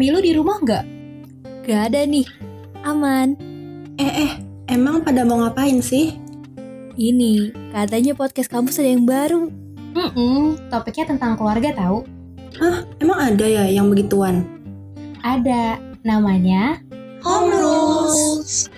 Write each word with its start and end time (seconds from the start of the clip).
Mami 0.00 0.16
lu 0.16 0.24
di 0.24 0.32
rumah 0.32 0.56
nggak? 0.64 0.84
Gak 1.68 1.92
ada 1.92 2.08
nih. 2.08 2.24
Aman. 2.88 3.36
Eh 4.00 4.08
eh, 4.24 4.32
emang 4.64 5.04
pada 5.04 5.28
mau 5.28 5.44
ngapain 5.44 5.76
sih? 5.84 6.16
Ini, 6.96 7.52
katanya 7.68 8.16
podcast 8.16 8.48
kampus 8.48 8.80
ada 8.80 8.96
yang 8.96 9.04
baru. 9.04 9.52
Hmm, 9.92 10.56
topiknya 10.72 11.04
tentang 11.12 11.36
keluarga 11.36 11.76
tahu. 11.76 12.08
Hah, 12.56 12.88
emang 12.96 13.20
ada 13.20 13.44
ya 13.44 13.68
yang 13.68 13.92
begituan? 13.92 14.48
Ada, 15.20 15.76
namanya 16.00 16.80
Home 17.20 17.52
Rules. 17.52 18.72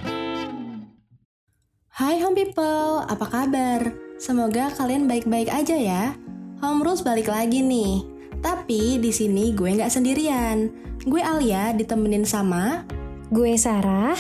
Hai 1.95 2.19
home 2.19 2.35
people, 2.35 3.07
apa 3.07 3.27
kabar? 3.31 3.95
Semoga 4.19 4.75
kalian 4.75 5.07
baik-baik 5.07 5.55
aja 5.55 5.79
ya. 5.79 6.19
Home 6.67 6.83
Rules 6.83 7.07
balik 7.07 7.31
lagi 7.31 7.63
nih. 7.63 8.03
Tapi 8.43 8.99
di 8.99 9.15
sini 9.15 9.55
gue 9.55 9.71
nggak 9.71 9.87
sendirian. 9.87 10.91
Gue 11.03 11.19
Alia 11.19 11.75
ditemenin 11.75 12.23
sama 12.23 12.87
Gue 13.35 13.59
Sarah. 13.59 14.15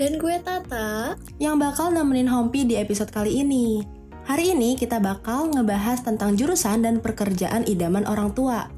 Dan 0.00 0.16
gue 0.16 0.40
Tata. 0.40 1.20
yang 1.36 1.60
bakal 1.60 1.92
nemenin 1.92 2.32
Hompi 2.32 2.64
di 2.64 2.80
episode 2.80 3.12
kali 3.12 3.44
ini. 3.44 3.84
Hari 4.24 4.56
ini 4.56 4.72
kita 4.72 5.04
bakal 5.04 5.52
ngebahas 5.52 6.00
tentang 6.00 6.32
jurusan 6.32 6.80
dan 6.80 7.04
pekerjaan 7.04 7.68
idaman 7.68 8.08
orang 8.08 8.32
tua. 8.32 8.72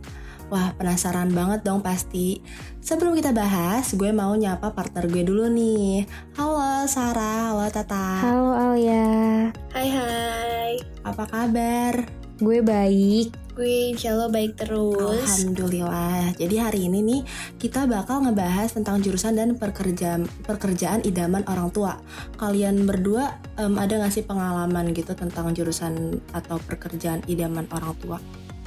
Wah, 0.50 0.74
penasaran 0.74 1.30
banget 1.30 1.62
dong 1.62 1.86
pasti. 1.86 2.42
Sebelum 2.82 3.14
kita 3.14 3.30
bahas, 3.30 3.94
gue 3.94 4.10
mau 4.10 4.34
nyapa 4.34 4.74
partner 4.74 5.06
gue 5.06 5.22
dulu 5.22 5.46
nih. 5.46 6.02
Halo 6.34 6.82
Sarah, 6.90 7.54
halo 7.54 7.70
Tata. 7.70 8.26
Halo 8.26 8.74
Alia. 8.74 9.54
Hai 9.70 9.88
hai. 9.94 10.72
Apa 11.06 11.30
kabar? 11.30 12.10
Gue 12.42 12.58
baik. 12.58 13.45
Gue 13.56 13.96
insya 13.96 14.12
Allah 14.12 14.28
baik 14.28 14.60
terus. 14.60 15.40
Alhamdulillah. 15.40 16.36
Jadi 16.36 16.56
hari 16.60 16.92
ini 16.92 17.00
nih 17.00 17.20
kita 17.56 17.88
bakal 17.88 18.28
ngebahas 18.28 18.68
tentang 18.68 19.00
jurusan 19.00 19.32
dan 19.32 19.56
pekerjaan 19.56 20.28
pekerjaan 20.44 21.00
idaman 21.08 21.40
orang 21.48 21.72
tua. 21.72 21.96
Kalian 22.36 22.84
berdua 22.84 23.40
em, 23.56 23.80
ada 23.80 23.96
nggak 23.96 24.12
sih 24.12 24.28
pengalaman 24.28 24.92
gitu 24.92 25.16
tentang 25.16 25.56
jurusan 25.56 26.20
atau 26.36 26.60
pekerjaan 26.68 27.24
idaman 27.32 27.64
orang 27.72 27.96
tua? 27.96 28.20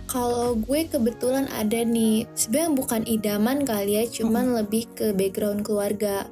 Kalau 0.10 0.58
gue 0.58 0.90
kebetulan 0.90 1.46
ada 1.54 1.86
nih, 1.86 2.26
sebenarnya 2.34 2.74
bukan 2.74 3.02
idaman 3.06 3.62
kali 3.62 4.02
ya, 4.02 4.04
cuman 4.10 4.58
lebih 4.58 4.90
ke 4.98 5.14
background 5.14 5.62
keluarga. 5.62 6.26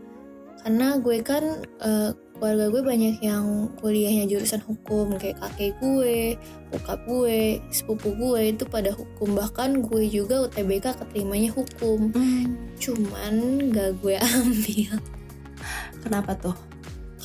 Karena 0.65 0.97
gue 0.97 1.21
kan 1.21 1.61
eh, 1.85 2.09
keluarga 2.37 2.69
gue 2.69 2.83
banyak 2.85 3.15
yang 3.19 3.73
kuliahnya 3.81 4.29
jurusan 4.29 4.61
hukum 4.63 5.17
kayak 5.17 5.41
kakek 5.41 5.73
gue, 5.81 6.37
bokap 6.69 7.01
gue, 7.09 7.59
sepupu 7.73 8.13
gue 8.15 8.53
itu 8.53 8.63
pada 8.69 8.93
hukum. 8.93 9.35
Bahkan 9.35 9.83
gue 9.85 10.07
juga 10.07 10.47
UTBK 10.47 11.01
keterimanya 11.01 11.51
hukum. 11.51 12.13
Cuman 12.81 13.35
gak 13.73 13.99
gue 13.99 14.15
ambil. 14.21 15.01
Kenapa 16.01 16.37
tuh? 16.37 16.67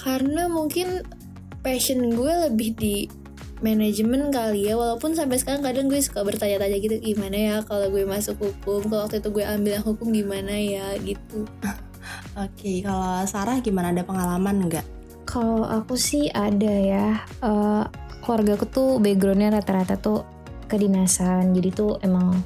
karena 0.03 0.51
mungkin 0.51 1.07
passion 1.63 2.11
gue 2.11 2.33
lebih 2.51 2.75
di 2.75 2.97
manajemen 3.63 4.35
kali 4.35 4.67
ya 4.67 4.75
walaupun 4.75 5.15
sampai 5.15 5.39
sekarang 5.39 5.63
kadang 5.63 5.87
gue 5.87 6.03
suka 6.03 6.27
bertanya-tanya 6.27 6.83
gitu 6.83 6.99
gimana 6.99 7.39
ya 7.39 7.57
kalau 7.63 7.87
gue 7.95 8.03
masuk 8.03 8.35
hukum 8.43 8.91
kalau 8.91 9.07
waktu 9.07 9.23
itu 9.23 9.31
gue 9.31 9.45
ambil 9.47 9.73
yang 9.79 9.87
hukum 9.87 10.09
gimana 10.11 10.55
ya 10.59 10.87
gitu 10.99 11.47
Oke, 12.35 12.83
kalau 12.83 13.23
Sarah 13.31 13.63
gimana 13.63 13.95
ada 13.95 14.03
pengalaman 14.03 14.67
nggak? 14.67 14.83
Kalau 15.33 15.65
aku 15.65 15.97
sih 15.97 16.29
ada 16.29 16.69
ya. 16.69 17.25
Eh 17.41 17.85
keluarga 18.21 18.61
aku 18.61 18.67
tuh 18.69 18.91
backgroundnya 19.01 19.57
rata-rata 19.57 19.97
tuh 19.97 20.29
kedinasan. 20.69 21.57
Jadi 21.57 21.69
tuh 21.73 21.97
emang 22.05 22.37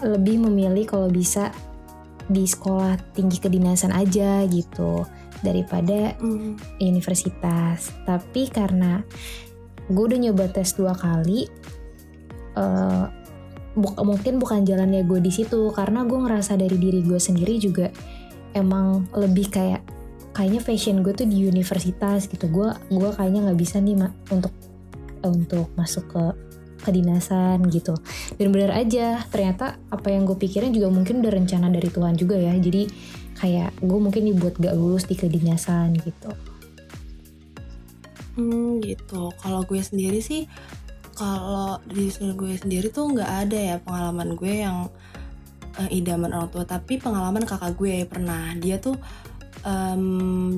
lebih 0.00 0.40
memilih 0.48 0.88
kalau 0.88 1.12
bisa 1.12 1.52
di 2.24 2.48
sekolah 2.48 2.96
tinggi 3.12 3.36
kedinasan 3.36 3.92
aja 3.92 4.48
gitu 4.48 5.04
daripada 5.44 6.16
universitas. 6.80 7.92
Tapi 8.08 8.48
karena 8.48 9.04
gue 9.92 10.04
udah 10.08 10.20
nyoba 10.24 10.48
tes 10.48 10.72
dua 10.72 10.96
kali, 10.96 11.44
eh 12.56 13.04
bu- 13.76 14.00
mungkin 14.00 14.40
bukan 14.40 14.64
jalannya 14.64 15.04
gue 15.04 15.20
di 15.20 15.28
situ 15.28 15.68
karena 15.76 16.08
gue 16.08 16.16
ngerasa 16.16 16.56
dari 16.56 16.80
diri 16.80 17.04
gue 17.04 17.20
sendiri 17.20 17.60
juga 17.60 17.92
emang 18.56 19.06
lebih 19.14 19.52
kayak 19.52 19.82
kayaknya 20.40 20.64
fashion 20.64 21.04
gue 21.04 21.12
tuh 21.12 21.28
di 21.28 21.44
universitas 21.44 22.24
gitu. 22.24 22.48
Gue 22.48 22.72
gue 22.88 23.10
kayaknya 23.12 23.44
nggak 23.44 23.60
bisa 23.60 23.76
nih 23.76 24.00
Ma, 24.00 24.08
untuk 24.32 24.56
untuk 25.20 25.68
masuk 25.76 26.08
ke 26.08 26.24
kedinasan 26.80 27.68
gitu. 27.68 27.92
Dan 28.40 28.48
bener 28.48 28.72
aja 28.72 29.20
ternyata 29.28 29.76
apa 29.92 30.08
yang 30.08 30.24
gue 30.24 30.40
pikirin 30.40 30.72
juga 30.72 30.88
mungkin 30.88 31.20
udah 31.20 31.28
rencana 31.28 31.68
dari 31.68 31.92
Tuhan 31.92 32.16
juga 32.16 32.40
ya. 32.40 32.56
Jadi 32.56 32.88
kayak 33.36 33.84
gue 33.84 33.98
mungkin 34.00 34.32
dibuat 34.32 34.56
gak 34.56 34.72
lulus 34.72 35.04
di 35.04 35.12
kedinasan 35.12 35.92
gitu. 36.00 36.32
Hmm 38.40 38.80
gitu. 38.80 39.28
Kalau 39.44 39.60
gue 39.68 39.84
sendiri 39.84 40.24
sih, 40.24 40.48
kalau 41.12 41.84
di 41.84 42.08
gue 42.16 42.52
sendiri 42.56 42.88
tuh 42.88 43.12
nggak 43.12 43.30
ada 43.44 43.58
ya 43.60 43.76
pengalaman 43.84 44.40
gue 44.40 44.64
yang 44.64 44.88
eh, 45.84 46.00
idaman 46.00 46.32
orang 46.32 46.48
tua. 46.48 46.64
Tapi 46.64 46.96
pengalaman 46.96 47.44
kakak 47.44 47.76
gue 47.76 48.08
pernah. 48.08 48.56
Dia 48.56 48.80
tuh 48.80 48.96
em, 49.64 50.04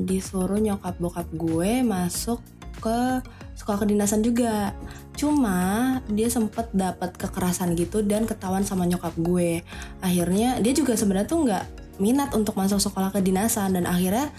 disuruh 0.06 0.58
nyokap 0.58 0.98
bokap 0.98 1.28
gue 1.34 1.82
masuk 1.82 2.38
ke 2.82 3.22
sekolah 3.54 3.86
kedinasan 3.86 4.26
juga. 4.26 4.74
Cuma 5.14 6.00
dia 6.10 6.26
sempet 6.26 6.72
dapat 6.74 7.14
kekerasan 7.14 7.78
gitu 7.78 8.02
dan 8.02 8.26
ketahuan 8.26 8.66
sama 8.66 8.88
nyokap 8.88 9.14
gue. 9.20 9.62
Akhirnya 10.02 10.58
dia 10.58 10.72
juga 10.74 10.98
sebenarnya 10.98 11.28
tuh 11.28 11.40
nggak 11.46 11.64
minat 12.02 12.34
untuk 12.34 12.56
masuk 12.58 12.80
sekolah 12.80 13.12
kedinasan 13.14 13.76
dan 13.76 13.84
akhirnya 13.86 14.32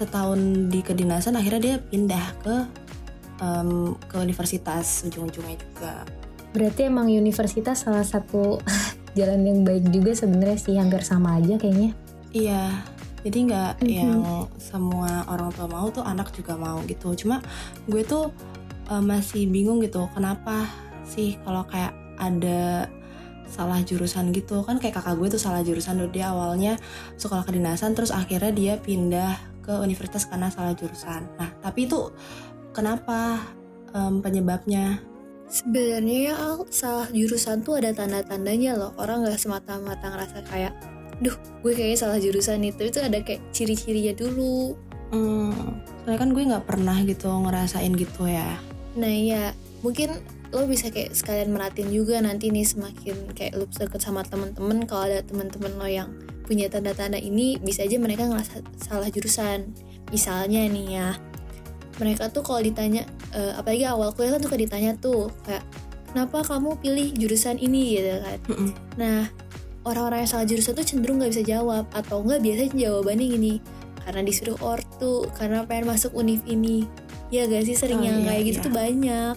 setahun 0.00 0.72
di 0.72 0.80
kedinasan 0.80 1.36
akhirnya 1.36 1.60
dia 1.60 1.76
pindah 1.76 2.26
ke 2.40 2.56
em, 3.40 3.94
ke 4.08 4.16
universitas 4.20 5.04
ujung-ujungnya 5.08 5.56
juga. 5.56 6.04
Berarti 6.50 6.90
emang 6.90 7.06
universitas 7.08 7.86
salah 7.86 8.04
satu 8.04 8.58
jalan 9.18 9.40
yang 9.46 9.60
baik 9.62 9.88
juga 9.88 10.12
sebenarnya 10.12 10.58
sih 10.58 10.76
hampir 10.76 11.00
sama 11.06 11.38
aja 11.38 11.56
kayaknya. 11.56 11.94
Iya, 12.30 12.78
jadi 13.20 13.38
nggak 13.46 13.72
Mhm. 13.80 13.88
yang 13.88 14.20
semua 14.56 15.24
orang 15.28 15.50
tua 15.52 15.66
mau 15.68 15.88
tuh 15.88 16.02
anak 16.02 16.32
juga 16.32 16.56
mau 16.56 16.80
gitu. 16.84 17.12
Cuma 17.14 17.40
gue 17.86 18.02
tuh 18.02 18.32
eh, 18.90 18.98
masih 18.98 19.46
bingung 19.46 19.78
gitu, 19.78 20.10
kenapa 20.10 20.66
sih 21.06 21.38
kalau 21.46 21.62
kayak 21.64 21.94
ada 22.18 22.90
salah 23.46 23.82
jurusan 23.82 24.30
gitu 24.30 24.62
kan 24.62 24.78
kayak 24.78 24.98
kakak 24.98 25.18
gue 25.18 25.26
tuh 25.30 25.42
salah 25.42 25.62
jurusan 25.62 25.98
dulu 25.98 26.10
dia 26.10 26.30
awalnya 26.30 26.78
sekolah 27.18 27.42
kedinasan 27.42 27.98
terus 27.98 28.10
akhirnya 28.10 28.50
dia 28.50 28.74
pindah 28.78 29.34
ke 29.60 29.74
universitas 29.74 30.26
karena 30.26 30.50
salah 30.50 30.74
jurusan. 30.74 31.26
Nah 31.38 31.50
tapi 31.58 31.86
itu 31.86 32.14
kenapa 32.70 33.42
em, 33.90 34.22
penyebabnya? 34.22 35.02
sebenarnya 35.50 36.18
ya 36.30 36.34
Al, 36.38 36.62
salah 36.70 37.10
jurusan 37.10 37.66
tuh 37.66 37.82
ada 37.82 37.90
tanda-tandanya 37.90 38.78
loh 38.78 38.94
orang 39.02 39.26
nggak 39.26 39.34
semata-mata 39.34 40.06
ngerasa 40.06 40.46
kayak 40.46 40.70
duh 41.20 41.36
gue 41.60 41.72
kayaknya 41.76 41.98
salah 42.00 42.18
jurusan 42.18 42.64
itu 42.64 42.88
itu 42.88 42.98
ada 43.00 43.20
kayak 43.20 43.44
ciri-cirinya 43.52 44.16
dulu 44.16 44.74
Hmm, 45.10 45.82
soalnya 46.02 46.18
kan 46.22 46.30
gue 46.30 46.42
nggak 46.46 46.66
pernah 46.70 46.96
gitu 47.02 47.26
ngerasain 47.26 47.90
gitu 47.98 48.30
ya. 48.30 48.62
Nah 48.94 49.10
ya 49.10 49.50
mungkin 49.82 50.22
lo 50.50 50.66
bisa 50.66 50.90
kayak 50.90 51.14
sekalian 51.14 51.54
merhatiin 51.54 51.90
juga 51.90 52.18
nanti 52.22 52.50
nih 52.50 52.66
semakin 52.66 53.34
kayak 53.34 53.58
lo 53.58 53.66
deket 53.66 54.02
sama 54.02 54.22
temen-temen 54.22 54.86
kalau 54.86 55.10
ada 55.10 55.22
temen-temen 55.26 55.78
lo 55.78 55.86
yang 55.86 56.10
punya 56.46 56.66
tanda-tanda 56.66 57.18
ini 57.18 57.58
bisa 57.62 57.86
aja 57.86 57.98
mereka 57.98 58.26
ngerasa 58.26 58.62
salah 58.78 59.10
jurusan. 59.10 59.74
Misalnya 60.14 60.66
nih 60.70 60.86
ya 60.94 61.08
mereka 61.98 62.30
tuh 62.30 62.46
kalau 62.46 62.62
ditanya 62.62 63.02
eh, 63.34 63.52
apalagi 63.58 63.86
awal 63.90 64.14
kuliah 64.14 64.38
kan 64.38 64.42
suka 64.46 64.58
ditanya 64.58 64.94
tuh 64.94 65.30
kayak 65.42 65.66
kenapa 66.14 66.42
kamu 66.46 66.78
pilih 66.78 67.08
jurusan 67.18 67.58
ini 67.58 67.98
gitu 67.98 68.14
kan. 68.22 68.38
Mm-mm. 68.46 68.70
Nah 68.94 69.26
orang-orang 69.84 70.24
yang 70.24 70.30
salah 70.30 70.46
jurusan 70.46 70.72
tuh 70.76 70.86
cenderung 70.86 71.20
nggak 71.20 71.32
bisa 71.32 71.44
jawab 71.44 71.88
atau 71.96 72.20
enggak 72.20 72.40
biasanya 72.44 72.70
jawabannya 72.76 73.26
gini 73.32 73.54
karena 74.00 74.20
disuruh 74.24 74.58
ortu 74.64 75.28
karena 75.36 75.64
pengen 75.64 75.92
masuk 75.92 76.12
univ 76.16 76.40
ini 76.48 76.88
ya 77.30 77.46
gak 77.46 77.62
sih 77.68 77.76
sering 77.78 78.00
Oh, 78.00 78.04
yang 78.04 78.18
iya, 78.24 78.26
kayak 78.26 78.42
gitu 78.42 78.58
iya. 78.58 78.66
tuh 78.66 78.74
banyak 78.74 79.34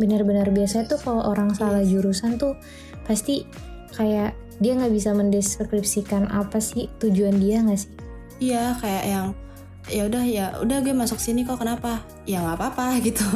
Benar-benar 0.00 0.48
biasanya 0.48 0.88
tuh 0.88 1.00
kalau 1.04 1.22
orang 1.28 1.52
salah 1.52 1.84
jurusan 1.84 2.40
tuh 2.40 2.56
pasti 3.04 3.44
kayak 3.92 4.32
dia 4.62 4.72
nggak 4.78 4.94
bisa 4.94 5.12
mendeskripsikan 5.12 6.30
apa 6.32 6.62
sih 6.62 6.88
tujuan 7.02 7.36
dia 7.36 7.60
nggak 7.60 7.76
sih? 7.76 7.92
Iya 8.40 8.78
kayak 8.80 9.04
yang 9.04 9.26
ya 9.90 10.02
udah 10.06 10.24
ya 10.24 10.46
udah 10.62 10.78
gue 10.80 10.94
masuk 10.94 11.18
sini 11.20 11.44
kok 11.44 11.60
kenapa? 11.60 12.00
Ya 12.24 12.40
nggak 12.40 12.56
apa-apa 12.56 12.86
gitu. 13.06 13.26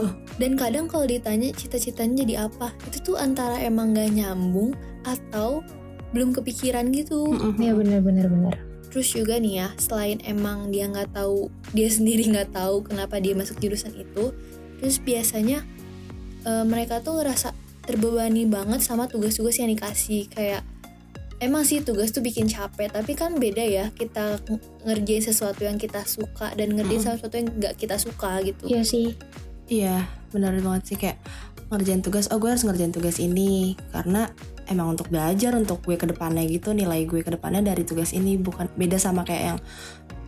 dan 0.41 0.57
kadang 0.57 0.87
kalau 0.89 1.09
ditanya 1.09 1.49
cita-citanya 1.53 2.25
jadi 2.25 2.35
apa 2.49 2.73
itu 2.89 3.13
tuh 3.13 3.17
antara 3.17 3.57
emang 3.61 3.97
gak 3.97 4.13
nyambung 4.13 4.77
atau 5.09 5.65
belum 6.17 6.33
kepikiran 6.33 6.89
gitu 6.91 7.29
Mm-mm. 7.29 7.55
Iya 7.57 7.73
benar-benar 7.73 8.27
benar. 8.27 8.57
terus 8.89 9.13
juga 9.13 9.37
nih 9.37 9.55
ya 9.59 9.69
selain 9.77 10.17
emang 10.23 10.73
dia 10.73 10.89
nggak 10.89 11.13
tahu 11.13 11.53
dia 11.71 11.93
sendiri 11.93 12.25
nggak 12.27 12.51
tahu 12.51 12.81
kenapa 12.83 13.21
dia 13.21 13.37
masuk 13.37 13.61
jurusan 13.61 13.93
itu 13.93 14.33
terus 14.77 14.97
biasanya 14.99 15.61
eh, 16.43 16.65
mereka 16.65 16.99
tuh 16.99 17.21
ngerasa 17.21 17.53
terbebani 17.85 18.45
banget 18.47 18.81
sama 18.81 19.05
tugas-tugas 19.05 19.55
yang 19.55 19.69
dikasih 19.69 20.27
kayak 20.27 20.65
emang 21.37 21.63
sih 21.63 21.79
tugas 21.81 22.11
tuh 22.11 22.19
bikin 22.19 22.49
capek 22.49 22.89
tapi 22.89 23.13
kan 23.13 23.37
beda 23.37 23.61
ya 23.61 23.85
kita 23.93 24.41
ng- 24.43 24.59
ngerjain 24.83 25.21
sesuatu 25.23 25.63
yang 25.63 25.77
kita 25.77 26.01
suka 26.03 26.51
dan 26.51 26.73
ngerjain 26.73 26.99
Mm. 26.99 27.07
sesuatu 27.07 27.35
yang 27.35 27.49
nggak 27.53 27.75
kita 27.77 27.95
suka 27.97 28.41
gitu 28.41 28.65
Iya 28.67 28.83
sih. 28.83 29.13
Iya, 29.67 30.03
benar 30.31 30.57
banget 30.57 30.83
sih 30.85 30.97
kayak 30.97 31.19
ngerjain 31.69 31.99
tugas. 31.99 32.31
Oh, 32.31 32.39
gue 32.39 32.47
harus 32.47 32.63
ngerjain 32.63 32.89
tugas 32.89 33.19
ini 33.19 33.75
karena 33.91 34.31
emang 34.67 34.95
untuk 34.99 35.09
belajar 35.09 35.55
untuk 35.55 35.83
gue 35.87 35.95
ke 35.99 36.07
depannya 36.11 36.43
gitu 36.47 36.75
nilai 36.75 37.07
gue 37.07 37.23
ke 37.23 37.31
depannya 37.35 37.63
dari 37.63 37.87
tugas 37.87 38.11
ini 38.13 38.39
bukan 38.39 38.67
beda 38.75 38.99
sama 38.99 39.23
kayak 39.23 39.43
yang 39.55 39.59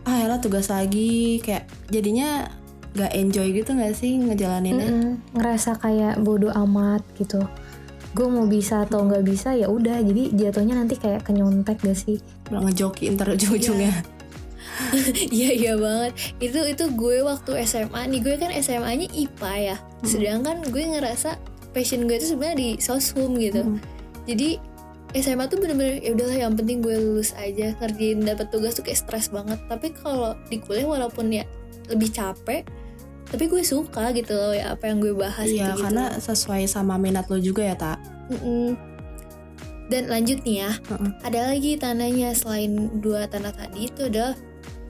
ah 0.07 0.15
ya 0.15 0.37
tugas 0.39 0.71
lagi 0.71 1.43
kayak 1.43 1.67
jadinya 1.91 2.47
gak 2.97 3.13
enjoy 3.13 3.53
gitu 3.53 3.75
gak 3.77 3.93
sih 3.93 4.17
ngejalaninnya 4.17 4.89
Mm-mm, 4.89 5.11
ngerasa 5.37 5.77
kayak 5.77 6.17
bodoh 6.25 6.49
amat 6.65 7.05
gitu. 7.21 7.45
Gue 8.17 8.25
mau 8.25 8.49
bisa 8.49 8.89
atau 8.89 9.05
nggak 9.05 9.21
bisa 9.21 9.53
ya 9.53 9.69
udah. 9.69 10.01
Jadi 10.01 10.33
jatuhnya 10.33 10.81
nanti 10.81 10.97
kayak 10.97 11.21
kenyontek 11.21 11.77
gak 11.85 11.93
sih? 11.93 12.17
malah 12.49 12.73
ngejoki 12.73 13.13
ntar 13.13 13.29
ujung-ujungnya 13.29 13.93
Iya 15.37 15.49
iya 15.53 15.73
banget 15.77 16.17
itu 16.41 16.59
itu 16.65 16.83
gue 16.97 17.21
waktu 17.21 17.51
SMA 17.67 18.09
nih 18.09 18.19
gue 18.25 18.35
kan 18.41 18.51
SMA-nya 18.57 19.07
IPA 19.11 19.53
ya 19.59 19.77
sedangkan 20.01 20.65
gue 20.65 20.83
ngerasa 20.97 21.37
passion 21.75 22.09
gue 22.09 22.17
itu 22.17 22.33
sebenarnya 22.33 22.57
di 22.57 22.69
soshum 22.81 23.37
gitu 23.37 23.61
Hmm. 23.61 23.77
Jadi 24.29 24.61
SMA 25.17 25.49
tuh 25.49 25.57
bener-bener 25.57 26.05
ya 26.05 26.13
udahlah 26.13 26.37
yang 26.37 26.53
penting 26.53 26.85
gue 26.85 26.93
lulus 26.93 27.33
aja 27.33 27.73
ngerjain 27.81 28.21
dapat 28.21 28.53
tugas 28.53 28.77
tuh 28.77 28.85
kayak 28.85 29.01
stres 29.01 29.33
banget 29.33 29.57
tapi 29.65 29.89
kalau 29.89 30.37
di 30.53 30.61
kuliah 30.61 30.85
walaupun 30.85 31.33
ya 31.33 31.49
lebih 31.89 32.13
capek 32.13 32.61
tapi 33.29 33.45
gue 33.45 33.61
suka 33.61 34.09
gitu 34.13 34.33
loh 34.37 34.53
ya 34.53 34.73
apa 34.73 34.89
yang 34.89 35.01
gue 35.01 35.13
bahas 35.13 35.45
Iya, 35.45 35.73
gitu 35.73 35.85
karena 35.85 36.17
sesuai 36.17 36.65
sama 36.65 36.97
minat 36.97 37.29
lo 37.29 37.37
juga 37.37 37.61
ya, 37.61 37.77
Tak. 37.77 37.97
Mm-mm. 38.33 38.73
Dan 39.89 40.05
lanjut 40.09 40.41
nih 40.45 40.65
ya, 40.65 40.71
Heeh. 40.73 41.11
ada 41.25 41.39
lagi 41.53 41.71
tandanya 41.77 42.33
selain 42.33 43.01
dua 43.01 43.25
tanda 43.25 43.49
tadi 43.49 43.89
itu 43.89 44.05
adalah 44.05 44.37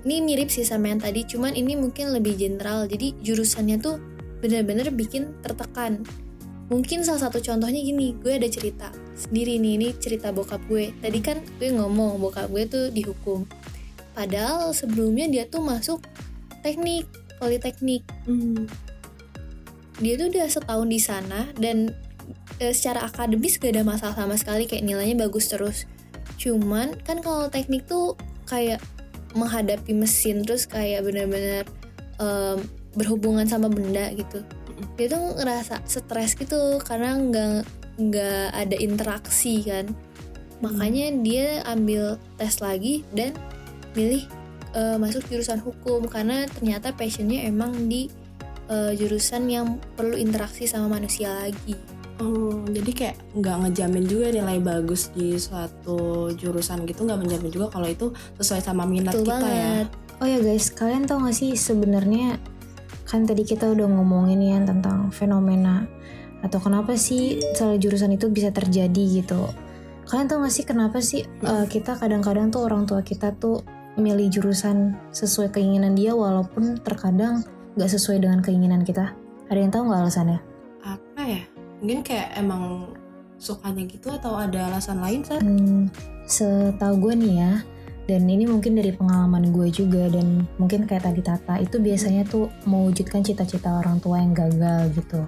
ini 0.08 0.24
mirip 0.24 0.48
sih 0.48 0.64
sama 0.64 0.92
yang 0.92 1.04
tadi, 1.04 1.28
cuman 1.28 1.56
ini 1.56 1.76
mungkin 1.76 2.16
lebih 2.16 2.36
general. 2.40 2.88
Jadi 2.88 3.16
jurusannya 3.20 3.80
tuh 3.80 4.00
bener-bener 4.40 4.88
bikin 4.92 5.36
tertekan. 5.44 6.04
Mungkin 6.72 7.04
salah 7.04 7.28
satu 7.28 7.44
contohnya 7.44 7.80
gini, 7.80 8.16
gue 8.20 8.40
ada 8.40 8.48
cerita 8.48 8.92
sendiri 9.20 9.60
nih, 9.60 9.74
ini 9.76 9.90
cerita 10.00 10.32
bokap 10.32 10.64
gue. 10.72 10.96
Tadi 11.04 11.20
kan 11.20 11.44
gue 11.60 11.70
ngomong 11.76 12.24
bokap 12.24 12.48
gue 12.50 12.64
tuh 12.66 12.86
dihukum. 12.90 13.44
Padahal 14.16 14.72
sebelumnya 14.72 15.28
dia 15.28 15.44
tuh 15.46 15.64
masuk 15.64 16.04
teknik, 16.64 17.06
politeknik. 17.40 18.04
Dia 20.00 20.14
tuh 20.16 20.28
udah 20.32 20.48
setahun 20.48 20.88
di 20.88 21.00
sana 21.00 21.52
dan 21.60 21.92
eh, 22.60 22.72
secara 22.76 23.08
akademis 23.08 23.60
gak 23.60 23.76
ada 23.76 23.84
masalah 23.84 24.16
sama 24.16 24.36
sekali 24.36 24.64
kayak 24.68 24.84
nilainya 24.88 25.28
bagus 25.28 25.52
terus. 25.52 25.88
Cuman 26.40 26.96
kan 27.04 27.20
kalau 27.20 27.52
teknik 27.52 27.88
tuh 27.88 28.16
kayak 28.48 28.80
menghadapi 29.36 29.94
mesin 29.94 30.42
terus 30.42 30.66
kayak 30.66 31.06
bener-bener 31.06 31.68
em, 32.18 32.58
berhubungan 32.98 33.46
sama 33.46 33.70
benda 33.70 34.10
gitu. 34.16 34.42
Dia 34.96 35.08
tuh 35.12 35.36
ngerasa 35.38 35.84
stres 35.86 36.34
gitu 36.40 36.80
karena 36.82 37.20
nggak 37.20 37.68
nggak 38.00 38.56
ada 38.56 38.76
interaksi 38.80 39.62
kan 39.68 39.92
makanya 40.60 41.12
dia 41.24 41.48
ambil 41.68 42.20
tes 42.36 42.60
lagi 42.60 43.04
dan 43.16 43.36
milih 43.96 44.24
eh, 44.76 44.98
masuk 45.00 45.24
jurusan 45.28 45.60
hukum 45.64 46.08
karena 46.08 46.48
ternyata 46.52 46.92
passionnya 46.96 47.48
emang 47.48 47.88
di 47.88 48.12
eh, 48.68 48.92
jurusan 48.96 49.48
yang 49.48 49.80
perlu 49.96 50.16
interaksi 50.20 50.68
sama 50.68 51.00
manusia 51.00 51.32
lagi. 51.32 51.76
Oh, 52.20 52.68
jadi 52.68 52.92
kayak 52.92 53.16
nggak 53.32 53.56
ngejamin 53.64 54.04
juga 54.04 54.28
nilai 54.36 54.60
bagus 54.60 55.08
di 55.16 55.40
suatu 55.40 56.28
jurusan 56.36 56.84
gitu 56.84 57.08
nggak 57.08 57.20
menjamin 57.24 57.48
juga 57.48 57.72
kalau 57.72 57.88
itu 57.88 58.12
sesuai 58.36 58.60
sama 58.60 58.84
minat 58.84 59.16
Betul 59.16 59.32
kita 59.32 59.48
ya. 59.48 59.48
banget. 59.48 59.88
Oh 60.20 60.28
ya 60.28 60.40
guys, 60.44 60.68
kalian 60.76 61.08
tau 61.08 61.24
gak 61.24 61.32
sih 61.32 61.56
sebenarnya 61.56 62.36
kan 63.08 63.24
tadi 63.24 63.48
kita 63.48 63.72
udah 63.72 63.88
ngomongin 63.88 64.44
ya 64.44 64.60
tentang 64.68 65.16
fenomena 65.16 65.88
atau 66.46 66.60
kenapa 66.62 66.96
sih 66.96 67.44
salah 67.56 67.76
jurusan 67.76 68.16
itu 68.16 68.32
bisa 68.32 68.50
terjadi 68.54 69.24
gitu. 69.24 69.50
Kalian 70.10 70.26
tau 70.26 70.42
gak 70.42 70.54
sih 70.54 70.66
kenapa 70.66 70.98
sih 71.04 71.22
uh, 71.46 71.70
kita 71.70 72.00
kadang-kadang 72.00 72.50
tuh 72.50 72.66
orang 72.66 72.90
tua 72.90 73.06
kita 73.06 73.36
tuh 73.38 73.62
milih 74.00 74.32
jurusan 74.32 74.98
sesuai 75.12 75.54
keinginan 75.54 75.94
dia 75.94 76.16
walaupun 76.16 76.80
terkadang 76.82 77.46
gak 77.78 77.92
sesuai 77.92 78.24
dengan 78.24 78.40
keinginan 78.42 78.82
kita. 78.82 79.14
Ada 79.50 79.60
yang 79.60 79.72
tahu 79.74 79.84
nggak 79.90 80.02
alasannya? 80.06 80.40
Apa 80.86 81.22
ya? 81.26 81.42
Mungkin 81.82 82.00
kayak 82.06 82.38
emang 82.38 82.94
sukanya 83.42 83.88
gitu 83.90 84.14
atau 84.14 84.38
ada 84.38 84.70
alasan 84.70 85.02
lain, 85.02 85.26
Sar? 85.26 85.42
Hmm, 85.42 85.90
setahu 86.30 87.10
gue 87.10 87.14
nih 87.18 87.34
ya, 87.40 87.52
dan 88.10 88.26
ini 88.26 88.50
mungkin 88.50 88.74
dari 88.74 88.90
pengalaman 88.90 89.54
gue 89.54 89.70
juga 89.70 90.10
dan 90.10 90.46
mungkin 90.58 90.90
kayak 90.90 91.06
tadi 91.06 91.22
Tata 91.22 91.62
itu 91.62 91.78
biasanya 91.78 92.26
tuh 92.26 92.50
mewujudkan 92.66 93.22
cita-cita 93.22 93.80
orang 93.80 94.02
tua 94.02 94.18
yang 94.18 94.34
gagal 94.34 94.92
gitu. 94.98 95.24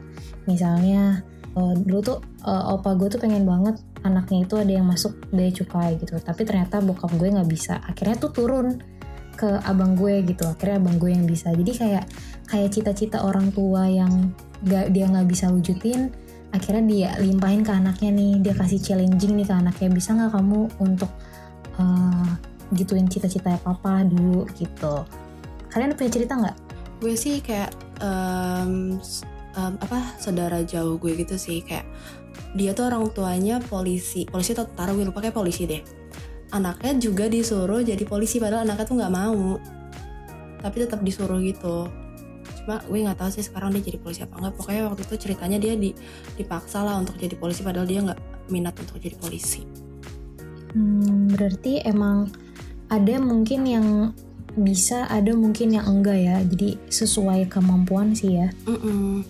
Misalnya 0.46 1.22
eh, 1.58 1.76
dulu 1.78 2.00
tuh 2.02 2.18
eh, 2.46 2.74
opa 2.74 2.96
gue 2.98 3.08
tuh 3.12 3.20
pengen 3.22 3.44
banget 3.46 3.78
anaknya 4.02 4.46
itu 4.50 4.56
ada 4.58 4.72
yang 4.72 4.88
masuk 4.88 5.14
bea 5.30 5.54
cukai 5.54 5.98
gitu, 6.02 6.18
tapi 6.22 6.42
ternyata 6.46 6.82
bokap 6.82 7.14
gue 7.18 7.28
nggak 7.30 7.50
bisa. 7.50 7.82
Akhirnya 7.86 8.18
tuh 8.18 8.32
turun 8.34 8.82
ke 9.38 9.50
abang 9.66 9.98
gue 9.98 10.22
gitu. 10.26 10.46
Akhirnya 10.46 10.82
abang 10.82 10.98
gue 10.98 11.12
yang 11.14 11.26
bisa. 11.26 11.54
Jadi 11.54 11.72
kayak 11.74 12.06
kayak 12.50 12.70
cita-cita 12.74 13.24
orang 13.24 13.50
tua 13.54 13.88
yang 13.88 14.34
gak, 14.66 14.94
dia 14.94 15.08
nggak 15.08 15.28
bisa 15.30 15.50
wujudin 15.50 16.12
akhirnya 16.52 16.84
dia 16.84 17.10
limpahin 17.24 17.64
ke 17.64 17.72
anaknya 17.72 18.12
nih 18.12 18.34
dia 18.44 18.54
kasih 18.60 18.80
challenging 18.84 19.40
nih 19.40 19.48
ke 19.48 19.56
anaknya 19.56 19.88
bisa 19.88 20.12
nggak 20.12 20.36
kamu 20.36 20.68
untuk 20.84 21.08
uh, 21.80 22.28
gituin 22.76 23.08
cita-cita 23.08 23.56
papa 23.64 24.04
dulu 24.04 24.44
gitu 24.60 25.08
kalian 25.72 25.96
punya 25.96 26.12
cerita 26.12 26.36
nggak 26.36 26.58
Gue 27.02 27.18
sih 27.18 27.42
kayak 27.42 27.74
em, 27.98 29.02
em, 29.57 29.74
apa 29.80 30.15
saudara 30.18 30.63
jauh 30.63 30.95
gue 31.00 31.15
gitu 31.15 31.36
sih 31.36 31.63
kayak 31.63 31.88
dia 32.56 32.75
tuh 32.75 32.92
orang 32.92 33.07
tuanya 33.15 33.63
polisi, 33.63 34.27
polisi 34.27 34.51
atau 34.51 34.68
tentara 34.68 34.92
gue 34.92 35.07
lupa 35.07 35.24
kayak 35.24 35.36
polisi 35.36 35.63
deh. 35.68 35.83
Anaknya 36.51 37.00
juga 37.00 37.31
disuruh 37.31 37.80
jadi 37.80 38.03
polisi 38.03 38.44
padahal 38.44 38.68
anaknya 38.68 38.86
tuh 38.88 38.95
nggak 39.00 39.13
mau, 39.13 39.56
tapi 40.59 40.75
tetap 40.83 41.00
disuruh 41.00 41.39
gitu. 41.39 41.88
Cuma 42.59 42.83
gue 42.83 43.00
nggak 43.07 43.19
tahu 43.24 43.30
sih 43.31 43.44
sekarang 43.48 43.71
dia 43.71 43.88
jadi 43.88 44.00
polisi 44.03 44.19
apa 44.27 44.36
enggak. 44.36 44.53
Pokoknya 44.59 44.81
waktu 44.92 45.01
itu 45.07 45.15
ceritanya 45.15 45.57
dia 45.63 45.74
di, 45.80 45.95
dipaksa 46.36 46.83
lah 46.83 47.00
untuk 47.00 47.15
jadi 47.15 47.39
polisi 47.39 47.63
padahal 47.63 47.88
dia 47.88 48.04
nggak 48.04 48.19
minat 48.51 48.75
untuk 48.75 49.00
jadi 49.00 49.15
polisi. 49.15 49.63
Hmm, 50.75 51.31
berarti 51.31 51.83
emang 51.88 52.31
ada 52.92 53.16
mungkin 53.19 53.64
yang 53.64 53.87
bisa 54.59 55.07
ada 55.07 55.31
mungkin 55.31 55.71
yang 55.71 55.87
enggak 55.87 56.19
ya 56.19 56.44
jadi 56.44 56.76
sesuai 56.92 57.47
kemampuan 57.47 58.11
sih 58.11 58.35
ya 58.35 58.52
Mm-mm, 58.68 59.23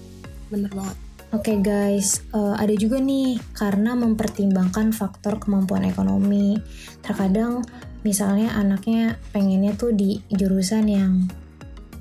bener 0.51 0.71
banget. 0.71 0.97
Oke 1.31 1.63
guys, 1.63 2.27
eh, 2.35 2.55
ada 2.59 2.75
juga 2.75 2.99
nih 2.99 3.39
karena 3.55 3.95
mempertimbangkan 3.95 4.91
faktor 4.91 5.39
kemampuan 5.39 5.87
ekonomi. 5.87 6.59
Terkadang 6.99 7.63
misalnya 8.03 8.51
anaknya 8.59 9.15
pengennya 9.31 9.71
tuh 9.73 9.95
di 9.95 10.19
jurusan 10.27 10.91
yang 10.91 11.31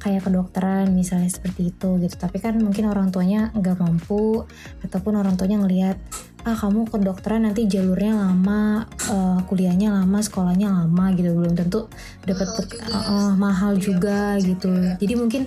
kayak 0.01 0.25
kedokteran 0.27 0.91
misalnya 0.97 1.31
seperti 1.31 1.71
itu 1.71 2.01
gitu. 2.03 2.15
Tapi 2.19 2.43
kan 2.43 2.59
mungkin 2.59 2.91
orang 2.91 3.15
tuanya 3.15 3.55
nggak 3.55 3.79
mampu 3.79 4.43
ataupun 4.83 5.15
orang 5.15 5.39
tuanya 5.39 5.63
ngelihat 5.63 5.95
ah 6.41 6.57
kamu 6.57 6.89
kedokteran 6.89 7.45
nanti 7.45 7.69
jalurnya 7.69 8.17
lama, 8.17 8.89
eh, 8.89 9.39
kuliahnya 9.45 9.93
lama, 9.93 10.19
sekolahnya 10.25 10.73
lama 10.73 11.13
gitu 11.13 11.37
belum 11.37 11.53
tentu 11.53 11.85
dapat 12.25 12.49
Mahal 12.49 12.57
pek- 12.57 12.73
juga 12.73 12.85
eh, 12.89 12.97
eh, 12.97 13.33
mahal 13.37 13.73
Iya, 13.77 13.83
juga 13.85 14.19
mahal 14.19 14.41
gitu. 14.43 14.71
juga. 14.73 14.97
Jadi 14.97 15.15
mungkin 15.21 15.43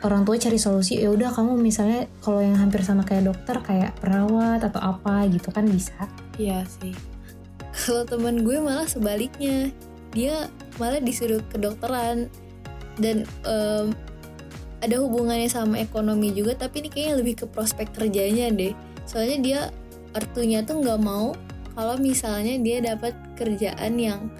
orang 0.00 0.24
tua 0.24 0.40
cari 0.40 0.56
solusi 0.56 0.96
ya 0.96 1.12
udah 1.12 1.32
kamu 1.32 1.60
misalnya 1.60 2.08
kalau 2.24 2.40
yang 2.40 2.56
hampir 2.56 2.80
sama 2.80 3.04
kayak 3.04 3.28
dokter 3.28 3.60
kayak 3.60 3.92
perawat 4.00 4.64
atau 4.64 4.80
apa 4.80 5.28
gitu 5.28 5.52
kan 5.52 5.68
bisa 5.68 6.08
Iya 6.40 6.64
sih. 6.64 6.96
Kalau 7.70 8.08
teman 8.08 8.40
gue 8.42 8.56
malah 8.58 8.88
sebaliknya, 8.88 9.68
dia 10.16 10.48
malah 10.80 11.04
disuruh 11.04 11.44
kedokteran 11.52 12.32
dan 12.96 13.28
em, 13.44 13.92
ada 14.80 14.96
hubungannya 15.04 15.52
sama 15.52 15.76
ekonomi 15.84 16.32
juga, 16.32 16.56
tapi 16.56 16.80
ini 16.80 16.88
kayaknya 16.88 17.14
lebih 17.20 17.34
ke 17.44 17.46
prospek 17.46 17.92
kerjanya 17.92 18.48
deh. 18.48 18.72
Soalnya 19.04 19.38
dia 19.44 19.60
artunya 20.16 20.64
tuh 20.64 20.80
nggak 20.80 21.00
mau 21.04 21.36
kalau 21.76 22.00
misalnya 22.00 22.56
dia 22.58 22.80
dapat 22.80 23.14
kerjaan 23.36 24.00
yang 24.00 24.32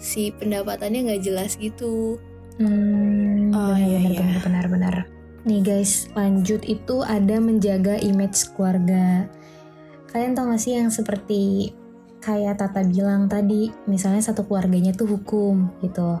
si 0.00 0.32
pendapatannya 0.34 1.12
nggak 1.12 1.22
jelas 1.22 1.60
gitu. 1.60 2.16
Hmm, 2.62 3.50
Oh, 3.52 3.76
iya, 3.76 3.98
iya. 4.14 4.38
benar-benar 4.40 5.12
nih 5.42 5.60
guys 5.62 6.06
lanjut 6.14 6.62
itu 6.62 7.02
ada 7.02 7.42
menjaga 7.42 7.98
image 7.98 8.54
keluarga. 8.54 9.26
Kalian 10.10 10.36
tau 10.38 10.46
gak 10.52 10.60
sih 10.60 10.76
yang 10.78 10.92
seperti 10.92 11.72
kayak 12.22 12.62
Tata 12.62 12.86
bilang 12.86 13.26
tadi 13.26 13.74
misalnya 13.90 14.22
satu 14.22 14.46
keluarganya 14.46 14.94
tuh 14.94 15.18
hukum 15.18 15.72
gitu. 15.82 16.20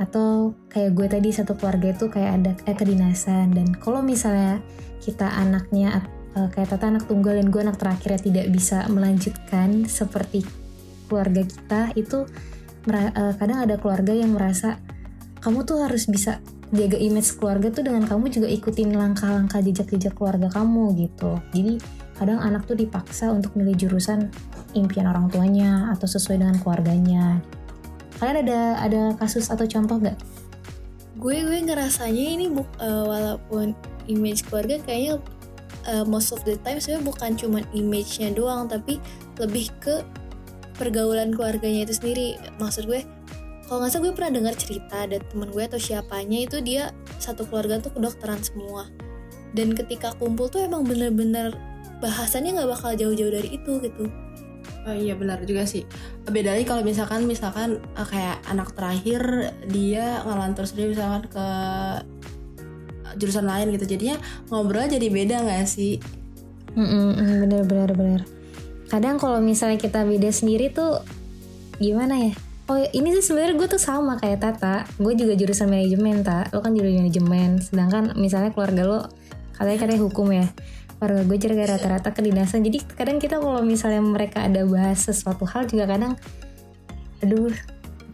Atau 0.00 0.56
kayak 0.72 0.96
gue 0.96 1.06
tadi 1.10 1.28
satu 1.34 1.58
keluarga 1.60 1.92
itu 1.92 2.08
kayak 2.08 2.30
ada 2.40 2.52
eh, 2.64 2.76
kedinasan. 2.76 3.52
Dan 3.52 3.76
kalau 3.76 4.00
misalnya 4.00 4.64
kita 5.04 5.28
anaknya 5.28 6.00
eh, 6.32 6.48
kayak 6.48 6.72
Tata 6.72 6.88
anak 6.88 7.04
tunggal 7.04 7.36
dan 7.36 7.52
gue 7.52 7.60
anak 7.60 7.76
terakhir 7.76 8.16
ya 8.16 8.20
tidak 8.32 8.46
bisa 8.48 8.88
melanjutkan 8.88 9.84
seperti 9.84 10.40
keluarga 11.10 11.44
kita 11.44 11.92
itu 12.00 12.24
eh, 12.88 13.34
kadang 13.36 13.60
ada 13.60 13.76
keluarga 13.76 14.16
yang 14.16 14.32
merasa 14.32 14.80
kamu 15.44 15.68
tuh 15.68 15.84
harus 15.84 16.08
bisa 16.08 16.40
jaga 16.72 16.96
image 16.96 17.36
keluarga 17.36 17.68
tuh 17.68 17.84
dengan 17.84 18.08
kamu 18.08 18.32
juga 18.32 18.48
ikutin 18.48 18.96
langkah-langkah 18.96 19.60
jejak-jejak 19.60 20.16
keluarga 20.16 20.48
kamu 20.48 20.96
gitu. 20.96 21.36
Jadi 21.52 21.78
kadang 22.16 22.40
anak 22.40 22.64
tuh 22.64 22.74
dipaksa 22.74 23.28
untuk 23.28 23.52
milih 23.54 23.76
jurusan 23.76 24.32
impian 24.72 25.04
orang 25.06 25.28
tuanya 25.28 25.92
atau 25.92 26.08
sesuai 26.08 26.40
dengan 26.40 26.56
keluarganya. 26.64 27.44
Kalian 28.16 28.48
ada 28.48 28.60
ada 28.80 29.02
kasus 29.20 29.52
atau 29.52 29.68
contoh 29.68 30.00
nggak? 30.00 30.16
gue 31.24 31.36
gue 31.40 31.58
ngerasanya 31.64 32.24
ini 32.36 32.46
bu, 32.50 32.66
eh, 32.82 33.04
walaupun 33.06 33.72
image 34.10 34.44
keluarga 34.44 34.76
kayaknya 34.82 35.22
eh, 35.88 36.04
most 36.04 36.36
of 36.36 36.42
the 36.42 36.58
time 36.60 36.76
sebenarnya 36.82 37.06
bukan 37.06 37.30
cuma 37.38 37.58
image-nya 37.72 38.34
doang 38.36 38.66
tapi 38.66 38.98
lebih 39.38 39.72
ke 39.78 40.02
pergaulan 40.74 41.30
keluarganya 41.32 41.86
itu 41.86 41.94
sendiri 41.96 42.28
maksud 42.58 42.90
gue 42.90 43.06
kalau 43.68 43.84
nggak 43.84 43.92
salah 43.92 44.04
gue 44.04 44.12
pernah 44.12 44.32
dengar 44.32 44.54
cerita 44.54 44.94
ada 45.08 45.16
temen 45.20 45.48
gue 45.48 45.64
atau 45.64 45.80
siapanya 45.80 46.38
itu 46.44 46.60
dia 46.60 46.92
satu 47.16 47.48
keluarga 47.48 47.80
tuh 47.80 47.92
kedokteran 47.96 48.40
semua 48.44 48.88
dan 49.56 49.72
ketika 49.72 50.12
kumpul 50.18 50.50
tuh 50.50 50.66
emang 50.66 50.84
bener-bener 50.84 51.54
bahasannya 52.02 52.58
nggak 52.58 52.70
bakal 52.70 52.90
jauh-jauh 52.92 53.32
dari 53.32 53.56
itu 53.56 53.80
gitu 53.80 54.06
Oh 54.84 54.92
iya 54.92 55.16
benar 55.16 55.40
juga 55.48 55.64
sih. 55.64 55.88
Beda 56.28 56.52
lagi 56.52 56.68
kalau 56.68 56.84
misalkan 56.84 57.24
misalkan 57.24 57.80
eh, 57.96 58.04
kayak 58.04 58.44
anak 58.52 58.76
terakhir 58.76 59.52
dia 59.72 60.20
ngelantur 60.28 60.68
sendiri 60.68 60.92
misalkan 60.92 61.24
ke 61.32 61.46
jurusan 63.16 63.48
lain 63.48 63.72
gitu. 63.72 63.96
Jadinya 63.96 64.20
ngobrol 64.52 64.84
jadi 64.84 65.08
beda 65.08 65.40
nggak 65.40 65.64
sih? 65.64 65.96
Mm-mm, 66.76 67.16
bener 67.48 67.64
bener 67.64 67.90
bener. 67.96 68.20
Kadang 68.92 69.16
kalau 69.16 69.40
misalnya 69.40 69.80
kita 69.80 70.04
beda 70.04 70.28
sendiri 70.28 70.68
tuh 70.68 71.00
gimana 71.80 72.20
ya? 72.20 72.34
Oh 72.64 72.80
ini 72.80 73.12
sih 73.20 73.24
sebenarnya 73.28 73.60
gue 73.60 73.68
tuh 73.68 73.82
sama 73.82 74.16
kayak 74.16 74.40
Tata. 74.40 74.88
Gue 74.96 75.12
juga 75.12 75.36
jurusan 75.36 75.68
manajemen 75.68 76.24
tak. 76.24 76.48
Lo 76.56 76.64
kan 76.64 76.72
jurusan 76.72 77.04
manajemen. 77.04 77.60
Sedangkan 77.60 78.16
misalnya 78.16 78.56
keluarga 78.56 78.82
lo 78.88 79.00
katanya 79.52 79.78
katanya 79.84 80.00
hukum 80.00 80.32
ya. 80.32 80.46
Keluarga 80.96 81.22
gue 81.28 81.38
juga 81.38 81.64
rata-rata 81.68 82.08
kedinasan. 82.16 82.64
Jadi 82.64 82.80
kadang 82.96 83.20
kita 83.20 83.36
kalau 83.36 83.60
misalnya 83.60 84.00
mereka 84.00 84.48
ada 84.48 84.64
bahas 84.64 85.04
sesuatu 85.04 85.44
hal 85.44 85.68
juga 85.68 85.84
kadang, 85.84 86.16
aduh 87.20 87.52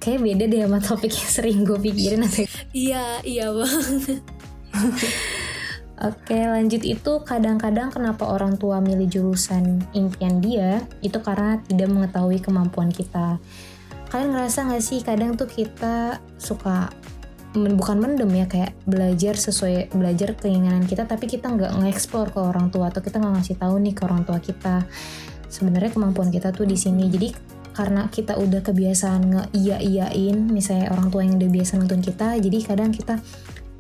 kayak 0.00 0.20
beda 0.24 0.44
deh 0.48 0.60
sama 0.64 0.78
topik 0.80 1.12
yang 1.12 1.30
sering 1.30 1.58
gue 1.62 1.76
pikirin 1.76 2.24
atau 2.24 2.48
iya 2.72 3.20
iya 3.20 3.52
bang 3.52 3.84
Oke 6.00 6.32
lanjut 6.32 6.80
itu 6.80 7.12
kadang-kadang 7.28 7.92
kenapa 7.92 8.24
orang 8.24 8.56
tua 8.56 8.80
milih 8.80 9.04
jurusan 9.04 9.84
impian 9.92 10.40
dia 10.40 10.80
itu 11.04 11.20
karena 11.20 11.60
tidak 11.68 11.92
mengetahui 11.92 12.40
kemampuan 12.40 12.88
kita. 12.88 13.36
Kalian 14.10 14.34
ngerasa 14.34 14.66
nggak 14.66 14.82
sih 14.82 15.00
kadang 15.06 15.38
tuh 15.38 15.46
kita 15.46 16.18
suka 16.34 16.90
men- 17.54 17.78
bukan 17.78 18.02
mendem 18.02 18.30
ya 18.34 18.46
kayak 18.50 18.74
belajar 18.86 19.38
sesuai 19.38 19.94
belajar 19.94 20.34
keinginan 20.34 20.82
kita 20.86 21.06
tapi 21.06 21.30
kita 21.30 21.46
nggak 21.46 21.78
nge-explore 21.78 22.34
ke 22.34 22.40
orang 22.42 22.74
tua 22.74 22.90
atau 22.90 22.98
kita 22.98 23.22
nggak 23.22 23.34
ngasih 23.38 23.56
tahu 23.58 23.78
nih 23.78 23.94
ke 23.94 24.02
orang 24.02 24.22
tua 24.26 24.42
kita. 24.42 24.82
Sebenarnya 25.50 25.90
kemampuan 25.94 26.30
kita 26.34 26.50
tuh 26.50 26.66
di 26.66 26.74
sini. 26.74 27.06
Jadi 27.06 27.30
karena 27.70 28.10
kita 28.10 28.34
udah 28.34 28.66
kebiasaan 28.66 29.22
nge 29.30 29.42
iya 29.54 29.78
iyain 29.78 30.50
misalnya 30.50 30.90
orang 30.90 31.06
tua 31.08 31.22
yang 31.22 31.38
udah 31.38 31.50
biasa 31.54 31.78
nonton 31.78 32.02
kita 32.02 32.34
jadi 32.42 32.58
kadang 32.66 32.90
kita 32.90 33.22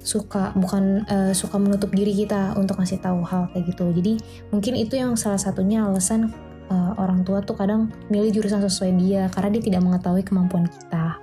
suka 0.00 0.56
bukan 0.56 1.04
eh, 1.04 1.32
suka 1.36 1.60
menutup 1.60 1.92
diri 1.92 2.16
kita 2.16 2.56
untuk 2.56 2.80
ngasih 2.80 3.02
tahu 3.04 3.20
hal 3.26 3.52
kayak 3.52 3.68
gitu. 3.68 3.92
Jadi 3.92 4.12
mungkin 4.48 4.72
itu 4.78 4.96
yang 4.96 5.14
salah 5.18 5.36
satunya 5.36 5.84
alasan 5.84 6.32
eh, 6.70 6.92
orang 6.96 7.26
tua 7.26 7.42
tuh 7.42 7.58
kadang 7.58 7.90
milih 8.08 8.40
jurusan 8.40 8.62
sesuai 8.62 8.94
dia 8.96 9.26
karena 9.34 9.58
dia 9.58 9.62
tidak 9.66 9.82
mengetahui 9.84 10.22
kemampuan 10.22 10.70
kita. 10.70 11.18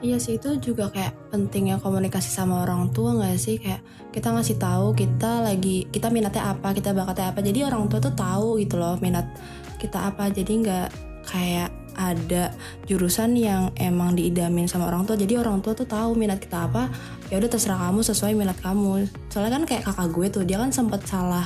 Iya 0.00 0.16
sih 0.16 0.40
itu 0.40 0.56
juga 0.56 0.88
kayak 0.88 1.12
pentingnya 1.28 1.76
komunikasi 1.76 2.32
sama 2.32 2.64
orang 2.64 2.88
tua 2.88 3.20
nggak 3.20 3.36
sih? 3.36 3.60
Kayak 3.60 3.84
kita 4.16 4.32
ngasih 4.32 4.56
tahu 4.56 4.96
kita 4.96 5.44
lagi 5.44 5.84
kita 5.92 6.08
minatnya 6.08 6.56
apa 6.56 6.72
kita 6.72 6.96
bakatnya 6.96 7.36
apa. 7.36 7.44
Jadi 7.44 7.68
orang 7.68 7.84
tua 7.92 8.00
tuh 8.00 8.16
tahu 8.16 8.56
gitu 8.64 8.80
loh 8.80 8.96
minat 9.04 9.28
kita 9.76 10.08
apa. 10.08 10.32
Jadi 10.32 10.52
nggak 10.64 10.88
kayak 11.28 11.68
ada 12.00 12.48
jurusan 12.88 13.36
yang 13.36 13.76
emang 13.76 14.16
diidamin 14.16 14.64
sama 14.64 14.88
orang 14.88 15.04
tua. 15.04 15.20
Jadi 15.20 15.36
orang 15.36 15.60
tua 15.60 15.76
tuh 15.76 15.84
tahu 15.84 16.16
minat 16.16 16.40
kita 16.40 16.64
apa 16.64 16.88
ya 17.28 17.36
udah 17.36 17.50
terserah 17.52 17.76
kamu 17.76 18.00
sesuai 18.00 18.32
minat 18.32 18.56
kamu. 18.56 19.04
Soalnya 19.28 19.52
kan 19.60 19.64
kayak 19.68 19.84
kakak 19.84 20.08
gue 20.16 20.26
tuh 20.32 20.42
dia 20.48 20.56
kan 20.56 20.72
sempet 20.72 21.04
salah 21.04 21.44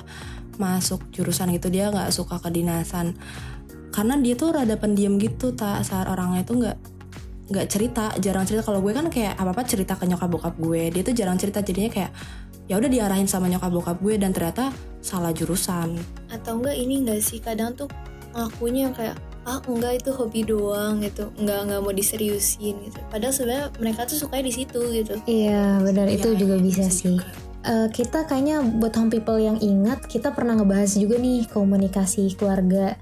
masuk 0.57 1.01
jurusan 1.11 1.51
gitu 1.53 1.69
dia 1.69 1.91
nggak 1.91 2.11
suka 2.11 2.39
kedinasan. 2.39 3.15
Karena 3.91 4.19
dia 4.19 4.35
tuh 4.35 4.51
rada 4.51 4.75
pendiam 4.75 5.17
gitu 5.17 5.55
tak 5.55 5.87
saat 5.87 6.11
orangnya 6.11 6.43
tuh 6.43 6.59
nggak 6.59 6.77
nggak 7.45 7.67
cerita 7.69 8.11
jarang 8.19 8.43
cerita. 8.43 8.65
Kalau 8.65 8.81
gue 8.81 8.91
kan 8.91 9.07
kayak 9.07 9.37
apa 9.37 9.53
apa 9.53 9.63
cerita 9.63 9.95
ke 9.95 10.05
nyokap 10.05 10.29
bokap 10.29 10.55
gue 10.59 10.91
dia 10.91 11.03
tuh 11.05 11.15
jarang 11.15 11.39
cerita. 11.39 11.63
Jadinya 11.63 11.91
kayak 11.93 12.11
ya 12.65 12.81
udah 12.81 12.89
diarahin 12.89 13.29
sama 13.29 13.47
nyokap 13.47 13.71
bokap 13.71 13.99
gue 14.01 14.17
dan 14.17 14.33
ternyata 14.33 14.73
salah 14.99 15.31
jurusan. 15.31 15.95
Atau 16.33 16.59
enggak 16.59 16.75
ini 16.75 17.05
enggak 17.05 17.21
sih 17.21 17.39
kadang 17.39 17.77
tuh 17.77 17.87
ngakunya 18.35 18.91
yang 18.91 18.95
kayak 18.97 19.15
ah 19.45 19.61
enggak 19.69 20.01
itu 20.01 20.11
hobi 20.11 20.41
doang 20.43 21.05
gitu. 21.05 21.29
Enggak 21.37 21.69
enggak 21.69 21.81
mau 21.85 21.93
diseriusin 21.93 22.75
gitu. 22.89 22.99
Padahal 23.13 23.31
sebenarnya 23.37 23.67
mereka 23.79 24.09
tuh 24.09 24.17
sukanya 24.17 24.49
di 24.49 24.55
situ 24.57 24.81
gitu. 24.91 25.15
Iya 25.29 25.85
benar. 25.85 26.09
Itu 26.09 26.33
Ya, 26.33 26.39
juga 26.41 26.57
ya, 26.57 26.63
bisa 26.65 26.85
sih. 26.89 27.15
juga. 27.15 27.29
Eh, 27.65 27.89
kita 27.89 28.29
kayaknya 28.29 28.61
buat 28.61 28.93
home 28.93 29.09
people 29.09 29.41
yang 29.41 29.57
ingat 29.57 30.05
kita 30.05 30.37
pernah 30.37 30.53
ngebahas 30.53 31.01
juga 31.01 31.17
nih 31.17 31.49
komunikasi 31.49 32.37
keluarga 32.37 32.93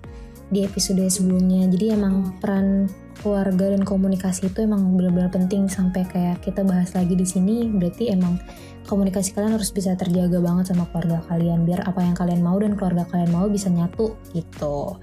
di 0.54 0.62
episode 0.62 1.02
sebelumnya. 1.10 1.66
Jadi 1.66 1.90
emang 1.90 2.38
peran 2.38 2.86
keluarga 3.18 3.74
dan 3.74 3.82
komunikasi 3.82 4.54
itu 4.54 4.62
emang 4.62 4.94
benar-benar 4.94 5.34
penting 5.34 5.66
sampai 5.66 6.06
kayak 6.06 6.46
kita 6.46 6.62
bahas 6.62 6.94
lagi 6.94 7.18
di 7.18 7.26
sini. 7.26 7.66
Berarti 7.74 8.14
emang 8.14 8.38
komunikasi 8.86 9.34
kalian 9.34 9.58
harus 9.58 9.74
bisa 9.74 9.98
terjaga 9.98 10.38
banget 10.38 10.70
sama 10.70 10.86
keluarga 10.94 11.26
kalian 11.26 11.66
biar 11.66 11.82
apa 11.82 11.98
yang 11.98 12.14
kalian 12.14 12.46
mau 12.46 12.54
dan 12.62 12.78
keluarga 12.78 13.02
kalian 13.10 13.34
mau 13.34 13.50
bisa 13.50 13.66
nyatu 13.66 14.14
gitu. 14.30 14.94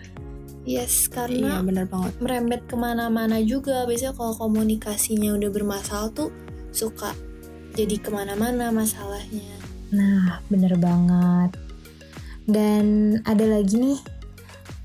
Yes 0.63 1.11
iya 1.11 1.11
karena 1.11 1.51
bener 1.59 1.83
banget. 1.91 2.15
merembet 2.23 2.63
ke 2.63 2.79
mana-mana 2.79 3.43
juga. 3.43 3.83
Biasanya 3.83 4.15
kalau 4.15 4.39
komunikasinya 4.39 5.35
udah 5.35 5.51
bermasalah 5.51 6.15
tuh 6.15 6.31
suka 6.71 7.11
jadi 7.77 7.95
ke 8.01 8.09
mana-mana 8.09 8.73
masalahnya 8.73 9.59
Nah, 9.89 10.45
bener 10.53 10.77
banget. 10.77 11.57
Dan 12.45 13.17
ada 13.25 13.45
lagi 13.45 13.77
nih, 13.77 13.99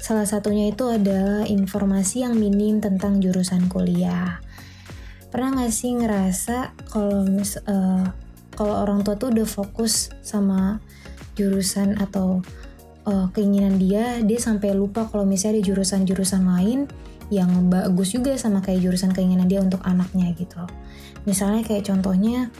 salah 0.00 0.24
satunya 0.24 0.72
itu 0.72 0.88
adalah 0.88 1.44
informasi 1.44 2.24
yang 2.24 2.36
minim 2.36 2.80
tentang 2.80 3.20
jurusan 3.20 3.68
kuliah. 3.68 4.40
Pernah 5.28 5.64
gak 5.64 5.72
sih 5.74 5.92
ngerasa 5.92 6.72
kalau 6.88 7.26
eh, 7.28 8.04
kalau 8.54 8.74
orang 8.86 9.02
tua 9.02 9.18
tuh 9.18 9.34
udah 9.34 9.48
fokus 9.48 10.14
sama 10.22 10.78
jurusan 11.34 11.98
atau 11.98 12.40
eh, 13.06 13.26
keinginan 13.32 13.76
dia, 13.80 14.20
dia 14.24 14.38
sampai 14.40 14.72
lupa 14.76 15.06
kalau 15.08 15.24
misalnya 15.24 15.60
ada 15.60 15.66
jurusan-jurusan 15.72 16.42
lain 16.44 16.88
yang 17.32 17.48
bagus 17.72 18.12
juga 18.12 18.36
sama 18.36 18.60
kayak 18.60 18.84
jurusan 18.84 19.10
keinginan 19.16 19.48
dia 19.48 19.60
untuk 19.64 19.80
anaknya 19.84 20.32
gitu. 20.36 20.60
Misalnya 21.24 21.64
kayak 21.64 21.88
contohnya 21.88 22.52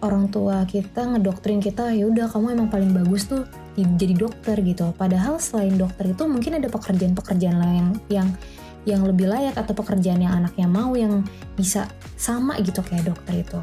orang 0.00 0.30
tua 0.30 0.62
kita 0.64 1.04
ngedoktrin 1.12 1.58
kita 1.60 1.90
ya 1.92 2.06
udah 2.08 2.30
kamu 2.30 2.54
emang 2.56 2.68
paling 2.70 2.94
bagus 2.94 3.28
tuh 3.28 3.44
di- 3.76 3.84
jadi 3.98 4.14
dokter 4.16 4.56
gitu. 4.64 4.94
Padahal 4.96 5.36
selain 5.42 5.76
dokter 5.76 6.14
itu 6.14 6.24
mungkin 6.24 6.56
ada 6.56 6.72
pekerjaan-pekerjaan 6.72 7.58
lain 7.58 7.86
yang 8.08 8.32
yang 8.88 9.04
lebih 9.04 9.28
layak 9.28 9.52
atau 9.58 9.76
pekerjaan 9.76 10.22
yang 10.22 10.32
anaknya 10.32 10.64
mau 10.64 10.96
yang 10.96 11.20
bisa 11.58 11.84
sama 12.16 12.56
gitu 12.64 12.80
kayak 12.80 13.12
dokter 13.12 13.44
itu. 13.44 13.60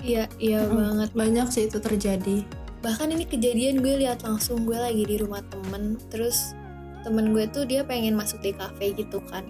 iya 0.00 0.24
iya 0.40 0.64
Mm-mm. 0.64 0.80
banget 0.80 1.10
banyak 1.12 1.46
sih 1.52 1.68
itu 1.68 1.76
terjadi 1.76 2.40
bahkan 2.80 3.12
ini 3.12 3.28
kejadian 3.28 3.84
gue 3.84 4.00
lihat 4.04 4.24
langsung 4.24 4.64
gue 4.64 4.76
lagi 4.76 5.04
di 5.04 5.20
rumah 5.20 5.44
temen 5.52 6.00
terus 6.08 6.56
temen 7.04 7.32
gue 7.32 7.44
tuh 7.48 7.64
dia 7.64 7.84
pengen 7.84 8.16
masuk 8.16 8.40
di 8.40 8.52
cafe 8.52 8.92
gitu 8.96 9.20
kan. 9.28 9.44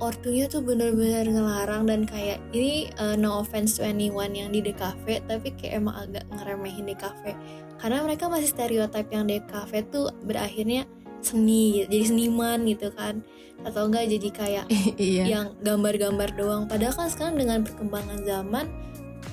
Ortunya 0.00 0.48
tuh 0.48 0.64
bener-bener 0.64 1.28
ngelarang 1.28 1.84
dan 1.84 2.08
kayak 2.08 2.40
ini 2.56 2.88
uh, 2.96 3.20
no 3.20 3.44
offense 3.44 3.76
to 3.76 3.84
anyone 3.84 4.32
yang 4.32 4.48
di 4.48 4.64
cafe 4.72 5.20
tapi 5.28 5.52
kayak 5.60 5.84
emang 5.84 6.08
agak 6.08 6.24
ngeremehin 6.32 6.88
di 6.88 6.96
cafe. 6.96 7.36
Karena 7.76 8.00
mereka 8.00 8.32
masih 8.32 8.48
stereotip 8.48 9.06
yang 9.12 9.28
di 9.28 9.44
cafe 9.44 9.84
tuh 9.84 10.08
berakhirnya 10.24 10.88
seni 11.20 11.84
jadi 11.84 12.08
seniman 12.08 12.64
gitu 12.64 12.88
kan. 12.96 13.20
Atau 13.60 13.92
enggak 13.92 14.08
jadi 14.08 14.28
kayak 14.32 14.66
iya. 14.96 15.24
yang 15.28 15.46
gambar-gambar 15.60 16.32
doang. 16.32 16.64
Padahal 16.64 16.96
kan 16.96 17.08
sekarang 17.12 17.36
dengan 17.36 17.60
perkembangan 17.60 18.24
zaman 18.24 18.66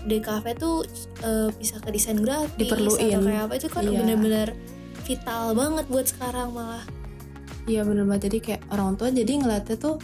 DKV 0.07 0.45
tuh 0.55 0.87
eh, 1.21 1.49
bisa 1.53 1.77
ke 1.77 1.89
desain 1.89 2.15
grafis 2.15 2.55
Diperluin. 2.55 3.11
atau 3.13 3.21
kayak 3.21 3.43
apa 3.43 3.53
itu 3.55 3.67
kan 3.67 3.83
Iya. 3.83 3.97
bener-bener 3.97 4.47
vital 5.03 5.43
banget 5.53 5.85
buat 5.87 6.05
sekarang 6.05 6.49
malah. 6.51 6.83
Iya 7.63 7.83
bener 7.83 8.03
banget 8.03 8.27
jadi 8.27 8.37
kayak 8.41 8.61
orang 8.69 8.95
tua 8.95 9.07
jadi 9.09 9.27
ngeliatnya 9.37 9.75
tuh 9.75 9.95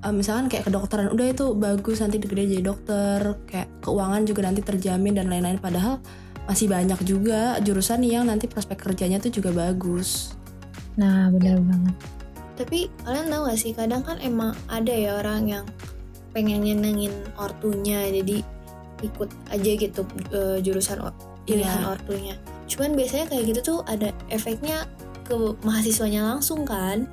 eh, 0.00 0.10
misalkan 0.10 0.48
kayak 0.48 0.64
kedokteran 0.64 1.08
udah 1.10 1.26
itu 1.28 1.52
bagus 1.52 1.96
nanti 1.98 2.16
gede 2.18 2.44
jadi 2.50 2.62
dokter 2.62 3.18
kayak 3.44 3.68
keuangan 3.80 4.22
juga 4.22 4.40
nanti 4.42 4.60
terjamin 4.60 5.12
dan 5.14 5.28
lain-lain 5.28 5.56
padahal 5.56 6.00
masih 6.44 6.66
banyak 6.66 7.00
juga 7.02 7.56
jurusan 7.58 8.00
yang 8.00 8.24
nanti 8.24 8.44
prospek 8.44 8.76
kerjanya 8.78 9.16
tuh 9.18 9.28
juga 9.30 9.48
bagus 9.50 10.32
Nah, 10.94 11.26
benar 11.28 11.58
banget. 11.58 11.94
tapi 12.54 12.78
kalian 13.00 13.26
tahu 13.26 13.42
gak 13.44 13.58
sih 13.58 13.72
kadang 13.72 14.00
kan 14.00 14.14
emang 14.20 14.52
ada 14.68 14.94
ya 14.94 15.18
orang 15.18 15.42
yang 15.50 15.64
pengen 16.30 16.62
nyenengin 16.62 17.10
ortunya 17.34 18.06
jadi 18.06 18.46
ikut 19.04 19.30
aja 19.52 19.70
gitu 19.76 20.02
eh, 20.32 20.58
jurusan 20.64 21.04
or- 21.04 21.16
pilihan 21.44 21.84
Iya. 21.84 21.92
ortunya 21.92 22.34
cuman 22.64 22.96
biasanya 22.96 23.28
kayak 23.28 23.44
gitu 23.52 23.60
tuh 23.60 23.78
ada 23.84 24.08
efeknya 24.32 24.88
ke 25.24 25.36
mahasiswanya 25.64 26.36
langsung 26.36 26.68
kan. 26.68 27.08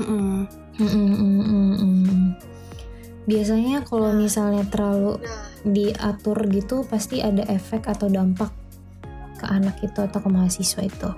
Mm, 0.00 0.48
mm, 0.80 0.88
mm, 0.88 1.40
mm, 1.44 1.72
mm. 1.76 2.24
Biasanya 3.28 3.84
kalau 3.84 4.16
misalnya 4.16 4.64
terlalu 4.72 5.20
diatur 5.62 6.40
gitu 6.48 6.88
pasti 6.88 7.20
ada 7.20 7.44
efek 7.52 7.84
atau 7.84 8.08
dampak 8.08 8.48
ke 9.36 9.44
anak 9.44 9.76
itu 9.84 10.00
atau 10.00 10.20
ke 10.24 10.28
mahasiswa 10.32 10.80
itu. 10.84 11.10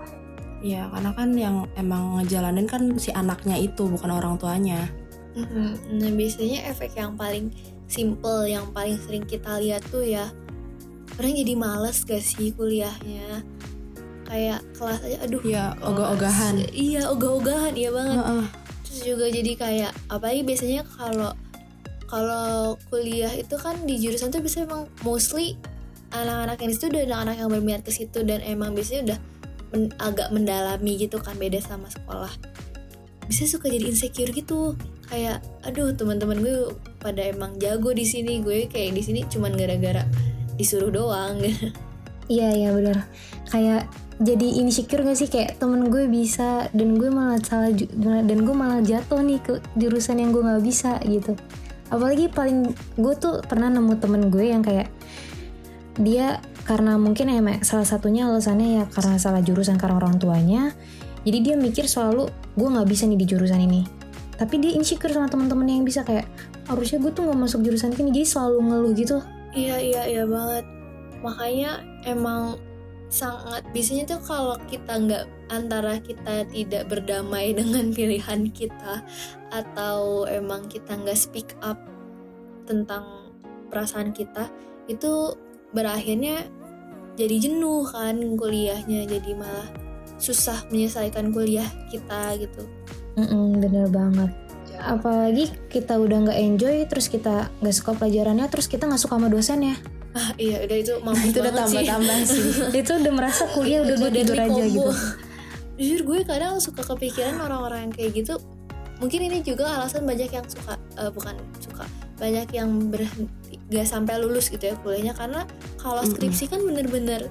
Iya, 0.63 0.91
karena 0.91 1.11
kan 1.15 1.29
yang 1.35 1.57
emang 1.79 2.19
ngejalanin 2.23 2.67
kan 2.67 2.83
si 2.99 3.15
anaknya 3.15 3.59
itu 3.59 3.87
bukan 3.87 4.11
orang 4.11 4.35
tuanya. 4.39 4.91
Nah 5.95 6.11
biasanya 6.13 6.71
efek 6.71 6.99
yang 6.99 7.15
paling 7.15 7.55
simple, 7.93 8.49
yang 8.49 8.73
paling 8.73 8.97
sering 8.99 9.23
kita 9.23 9.61
lihat 9.61 9.85
tuh 9.87 10.01
ya 10.01 10.33
orang 11.21 11.37
jadi 11.37 11.55
males 11.55 12.03
gak 12.03 12.25
sih 12.25 12.51
kuliahnya 12.51 13.45
kayak 14.25 14.65
kelas 14.73 15.01
aja 15.05 15.17
aduh 15.21 15.45
Iya, 15.45 15.77
kelas. 15.77 15.85
ogah-ogahan. 15.85 16.55
iya 16.73 17.03
ogah-ogahan 17.07 17.73
iya 17.77 17.91
banget 17.93 18.17
Heeh. 18.17 18.45
terus 18.83 19.01
juga 19.05 19.27
jadi 19.29 19.53
kayak 19.55 19.93
apalagi 20.09 20.41
biasanya 20.41 20.83
kalau 20.89 21.31
kalau 22.09 22.77
kuliah 22.89 23.29
itu 23.31 23.57
kan 23.57 23.77
di 23.85 23.97
jurusan 23.97 24.33
tuh 24.33 24.41
biasanya 24.41 24.69
emang 24.69 24.85
mostly 25.01 25.61
anak-anak 26.13 26.57
yang 26.61 26.69
di 26.69 26.77
situ 26.77 26.87
udah 26.89 27.03
anak-anak 27.05 27.37
yang 27.37 27.51
berminat 27.51 27.83
ke 27.85 27.93
situ 27.93 28.19
dan 28.25 28.41
emang 28.41 28.73
biasanya 28.73 29.01
udah 29.07 29.19
men- 29.73 29.93
agak 29.97 30.29
mendalami 30.29 30.93
gitu 30.97 31.17
kan 31.17 31.37
beda 31.37 31.61
sama 31.61 31.89
sekolah 31.89 32.33
bisa 33.25 33.49
suka 33.49 33.69
jadi 33.69 33.89
insecure 33.89 34.29
gitu 34.29 34.77
kayak 35.13 35.45
aduh 35.69 35.93
teman-teman 35.93 36.41
gue 36.41 36.73
pada 36.97 37.21
emang 37.29 37.53
jago 37.61 37.93
di 37.93 38.09
sini 38.09 38.41
gue 38.41 38.65
kayak 38.65 38.97
di 38.97 39.03
sini 39.05 39.21
cuman 39.29 39.53
gara-gara 39.53 40.09
disuruh 40.57 40.89
doang 40.89 41.37
Iya 42.31 42.49
iya 42.55 42.71
benar. 42.71 43.11
Kayak 43.51 43.91
jadi 44.23 44.63
insecure 44.63 45.03
gak 45.03 45.19
sih 45.19 45.29
kayak 45.29 45.59
temen 45.59 45.91
gue 45.91 46.07
bisa 46.07 46.71
dan 46.71 46.95
gue 46.95 47.11
malah 47.11 47.37
salah 47.43 47.75
dan 48.01 48.39
gue 48.47 48.55
malah 48.55 48.81
jatuh 48.81 49.21
nih 49.21 49.43
ke 49.43 49.59
jurusan 49.75 50.23
yang 50.23 50.31
gue 50.31 50.41
nggak 50.41 50.63
bisa 50.63 51.03
gitu. 51.05 51.35
Apalagi 51.91 52.31
paling 52.31 52.73
gue 52.97 53.15
tuh 53.19 53.43
pernah 53.45 53.69
nemu 53.69 53.99
temen 53.99 54.31
gue 54.31 54.49
yang 54.49 54.63
kayak 54.63 54.89
dia 56.01 56.41
karena 56.65 56.97
mungkin 56.97 57.29
emang 57.29 57.61
salah 57.67 57.85
satunya 57.85 58.31
alasannya 58.31 58.81
ya 58.81 58.85
karena 58.89 59.19
salah 59.19 59.43
jurusan 59.43 59.77
karena 59.77 59.99
orang 59.99 60.17
tuanya. 60.17 60.73
Jadi 61.27 61.39
dia 61.43 61.55
mikir 61.59 61.85
selalu 61.91 62.31
gue 62.55 62.69
nggak 62.71 62.89
bisa 62.89 63.05
nih 63.11 63.19
di 63.19 63.27
jurusan 63.27 63.61
ini. 63.61 64.02
Tapi 64.43 64.59
dia 64.59 64.75
insecure 64.75 65.15
sama 65.15 65.31
teman-temannya 65.31 65.79
yang 65.79 65.87
bisa 65.87 66.03
kayak 66.03 66.27
harusnya 66.67 66.99
gue 66.99 67.15
tuh 67.15 67.31
nggak 67.31 67.39
masuk 67.39 67.63
jurusan 67.63 67.95
ini 67.95 68.11
jadi 68.11 68.27
selalu 68.27 68.59
ngeluh 68.67 68.93
gitu. 68.99 69.17
Iya 69.55 69.79
iya 69.79 70.03
iya 70.11 70.25
banget. 70.27 70.67
Makanya 71.23 71.71
emang 72.03 72.59
sangat 73.07 73.63
biasanya 73.71 74.17
tuh 74.17 74.21
kalau 74.27 74.57
kita 74.67 74.99
nggak 74.99 75.25
antara 75.53 76.03
kita 76.03 76.49
tidak 76.51 76.91
berdamai 76.91 77.55
dengan 77.59 77.95
pilihan 77.95 78.51
kita 78.51 79.05
atau 79.55 80.27
emang 80.27 80.67
kita 80.67 80.99
nggak 80.99 81.15
speak 81.15 81.55
up 81.63 81.79
tentang 82.67 83.31
perasaan 83.71 84.11
kita 84.11 84.51
itu 84.91 85.37
berakhirnya 85.71 86.49
jadi 87.21 87.49
jenuh 87.49 87.85
kan 87.85 88.17
kuliahnya 88.41 89.05
jadi 89.05 89.31
malah 89.37 89.69
susah 90.17 90.65
menyelesaikan 90.73 91.35
kuliah 91.35 91.69
kita 91.93 92.41
gitu. 92.41 92.65
Mm-mm, 93.17 93.61
bener 93.61 93.87
banget. 93.93 94.31
Apalagi 94.83 95.53
kita 95.71 95.95
udah 96.01 96.29
nggak 96.29 96.39
enjoy, 96.39 96.77
terus 96.91 97.07
kita 97.07 97.53
nggak 97.63 97.75
suka 97.77 97.93
pelajarannya, 97.95 98.47
terus 98.51 98.67
kita 98.67 98.89
nggak 98.89 99.03
suka 99.03 99.15
sama 99.21 99.29
dosennya. 99.31 99.77
Ah 100.13 100.35
iya 100.37 100.61
udah 100.65 100.77
itu 100.77 100.93
mampu 101.07 101.31
itu 101.31 101.39
udah 101.41 101.53
banget 101.53 101.69
sih. 101.69 101.77
tambah-tambah 101.77 102.19
sih. 102.27 102.45
itu 102.83 102.93
udah 102.99 103.13
merasa 103.13 103.43
kuliah 103.53 103.81
udah 103.85 103.97
gue 103.97 104.11
tidur 104.11 104.39
aja 104.39 104.63
gitu. 104.65 104.91
Jujur 105.79 106.01
gue 106.05 106.19
kadang 106.27 106.59
suka 106.61 106.83
kepikiran 106.85 107.41
orang-orang 107.41 107.89
yang 107.89 107.93
kayak 107.95 108.11
gitu. 108.17 108.35
Mungkin 109.01 109.21
ini 109.27 109.39
juga 109.43 109.67
alasan 109.67 110.07
banyak 110.07 110.31
yang 110.31 110.47
suka 110.47 110.79
eh, 110.99 111.11
bukan 111.11 111.35
suka 111.59 111.85
banyak 112.23 112.55
yang 112.55 112.71
berhenti 112.87 113.59
gak 113.67 113.89
sampai 113.89 114.21
lulus 114.23 114.47
gitu 114.47 114.71
ya 114.71 114.75
kuliahnya 114.79 115.11
karena 115.19 115.43
kalau 115.81 116.07
skripsi 116.07 116.55
kan 116.55 116.63
bener-bener 116.63 117.27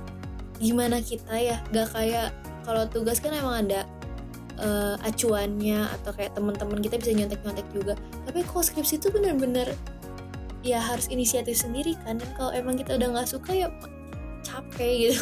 gimana 0.60 1.00
kita 1.00 1.32
ya 1.40 1.64
gak 1.72 1.96
kayak 1.96 2.36
kalau 2.68 2.84
tugas 2.92 3.24
kan 3.24 3.32
emang 3.32 3.64
ada 3.64 3.88
eh, 4.62 4.96
acuannya 5.02 5.90
atau 6.00 6.12
kayak 6.14 6.38
teman-teman 6.38 6.80
kita 6.80 6.96
bisa 7.02 7.12
nyontek-nyontek 7.18 7.68
juga 7.74 7.94
tapi 8.30 8.46
kalau 8.46 8.64
skripsi 8.64 9.02
itu 9.02 9.08
bener-bener 9.10 9.74
ya 10.62 10.78
harus 10.78 11.10
inisiatif 11.10 11.58
sendiri 11.58 11.98
kan 12.06 12.22
dan 12.22 12.30
kalau 12.38 12.54
emang 12.54 12.78
kita 12.78 12.94
udah 12.96 13.10
nggak 13.18 13.28
suka 13.30 13.52
ya 13.52 13.68
capek 14.46 15.10
gitu 15.10 15.22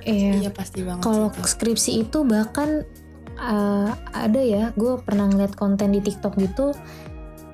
Iya. 0.00 0.40
Iya 0.40 0.50
pasti 0.52 0.80
banget. 0.80 1.04
Kalau 1.04 1.28
skripsi 1.28 2.08
itu 2.08 2.24
bahkan 2.24 2.88
uh, 3.36 3.92
ada 4.16 4.40
ya, 4.40 4.72
gue 4.72 4.96
pernah 5.04 5.28
ngeliat 5.28 5.52
konten 5.56 5.92
di 5.92 6.00
TikTok 6.00 6.40
gitu. 6.40 6.72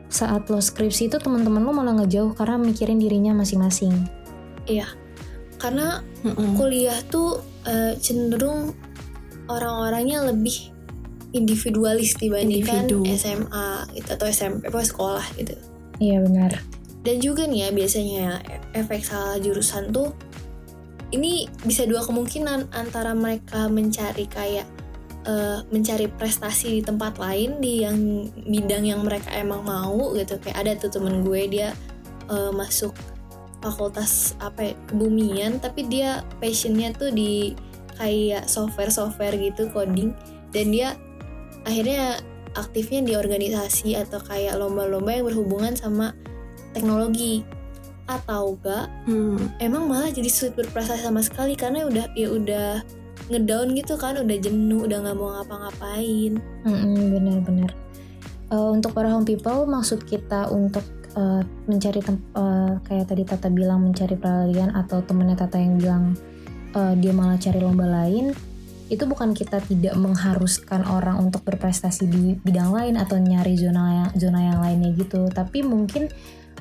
Saat 0.07 0.47
lo 0.47 0.63
skripsi 0.63 1.11
itu 1.11 1.19
teman-teman 1.19 1.67
lo 1.67 1.75
malah 1.75 1.99
ngejauh 1.99 2.39
karena 2.39 2.63
mikirin 2.63 3.03
dirinya 3.03 3.35
masing-masing. 3.35 4.07
karena 5.59 6.05
Mm-mm. 6.23 6.55
kuliah 6.55 7.01
tuh 7.09 7.41
eh, 7.65 7.97
cenderung 7.97 8.77
orang-orangnya 9.49 10.29
lebih 10.31 10.75
individualis 11.37 12.17
dibandingkan 12.17 12.89
Individu. 12.89 13.05
SMA 13.15 13.69
gitu 13.93 14.09
atau 14.17 14.27
SMP 14.33 14.73
apa 14.73 14.81
sekolah 14.81 15.27
gitu. 15.37 15.55
Iya 16.01 16.25
benar. 16.25 16.53
Dan 17.07 17.17
juga 17.23 17.47
nih 17.47 17.69
ya 17.69 17.71
biasanya 17.71 18.25
efek 18.75 19.07
salah 19.07 19.39
jurusan 19.39 19.95
tuh 19.95 20.11
ini 21.15 21.47
bisa 21.63 21.87
dua 21.87 22.03
kemungkinan 22.03 22.75
antara 22.75 23.15
mereka 23.15 23.71
mencari 23.71 24.27
kayak 24.27 24.67
eh, 25.23 25.59
mencari 25.71 26.11
prestasi 26.11 26.81
di 26.81 26.83
tempat 26.83 27.23
lain 27.23 27.63
di 27.63 27.87
yang 27.87 28.27
bidang 28.49 28.85
yang 28.89 29.07
mereka 29.07 29.31
emang 29.39 29.63
mau 29.63 30.17
gitu 30.19 30.41
kayak 30.43 30.67
ada 30.67 30.73
tuh 30.75 30.91
temen 30.99 31.23
gue 31.23 31.43
dia 31.47 31.71
eh, 32.27 32.51
masuk 32.51 32.91
fakultas 33.63 34.35
apa 34.43 34.73
ya, 34.73 34.75
kebumian 34.91 35.59
tapi 35.63 35.87
dia 35.87 36.27
passionnya 36.39 36.91
tuh 36.95 37.11
di 37.15 37.55
kayak 37.97 38.45
software 38.47 38.93
software 38.93 39.35
gitu 39.35 39.71
coding 39.73 40.13
dan 40.53 40.67
dia 40.71 40.89
akhirnya 41.67 42.23
aktifnya 42.55 43.03
di 43.03 43.13
organisasi 43.13 43.99
atau 43.99 44.23
kayak 44.23 44.57
lomba-lomba 44.57 45.13
yang 45.13 45.27
berhubungan 45.27 45.75
sama 45.75 46.17
teknologi 46.73 47.45
atau 48.07 48.55
enggak 48.55 48.87
Hmm. 49.05 49.51
emang 49.59 49.85
malah 49.85 50.09
jadi 50.09 50.31
sulit 50.31 50.55
berprestasi 50.55 51.03
sama 51.03 51.21
sekali 51.21 51.53
karena 51.53 51.85
udah 51.85 52.07
ya 52.15 52.31
udah 52.31 52.69
ngedown 53.27 53.75
gitu 53.75 53.99
kan 53.99 54.15
udah 54.15 54.37
jenuh 54.39 54.87
udah 54.87 55.03
nggak 55.03 55.17
mau 55.17 55.35
ngapa-ngapain 55.35 56.39
Mm-mm, 56.63 56.95
Benar-benar. 57.13 57.71
Eh, 58.47 58.69
untuk 58.71 58.95
para 58.95 59.11
home 59.11 59.27
people, 59.27 59.67
maksud 59.67 60.07
kita 60.07 60.47
untuk 60.47 60.87
eh, 61.13 61.43
mencari 61.67 61.99
tem- 61.99 62.23
eh, 62.33 62.79
kayak 62.81 63.11
tadi 63.11 63.27
Tata 63.27 63.51
bilang 63.51 63.83
mencari 63.83 64.15
peralihan 64.15 64.71
atau 64.71 65.03
temennya 65.03 65.35
Tata 65.35 65.59
yang 65.59 65.75
bilang 65.75 66.15
eh, 66.71 66.95
dia 66.95 67.11
malah 67.11 67.35
cari 67.35 67.59
lomba 67.59 67.83
lain, 67.85 68.31
itu 68.87 69.03
bukan 69.05 69.35
kita 69.35 69.59
tidak 69.67 69.95
mengharuskan 69.99 70.87
orang 70.87 71.19
untuk 71.19 71.43
berprestasi 71.43 72.07
di 72.07 72.25
bidang 72.39 72.71
lain 72.71 72.95
atau 72.95 73.19
nyari 73.19 73.59
zona 73.59 74.07
yang 74.07 74.11
zona 74.15 74.41
yang 74.43 74.59
lainnya 74.63 74.95
gitu. 74.95 75.27
Tapi 75.27 75.67
mungkin 75.67 76.07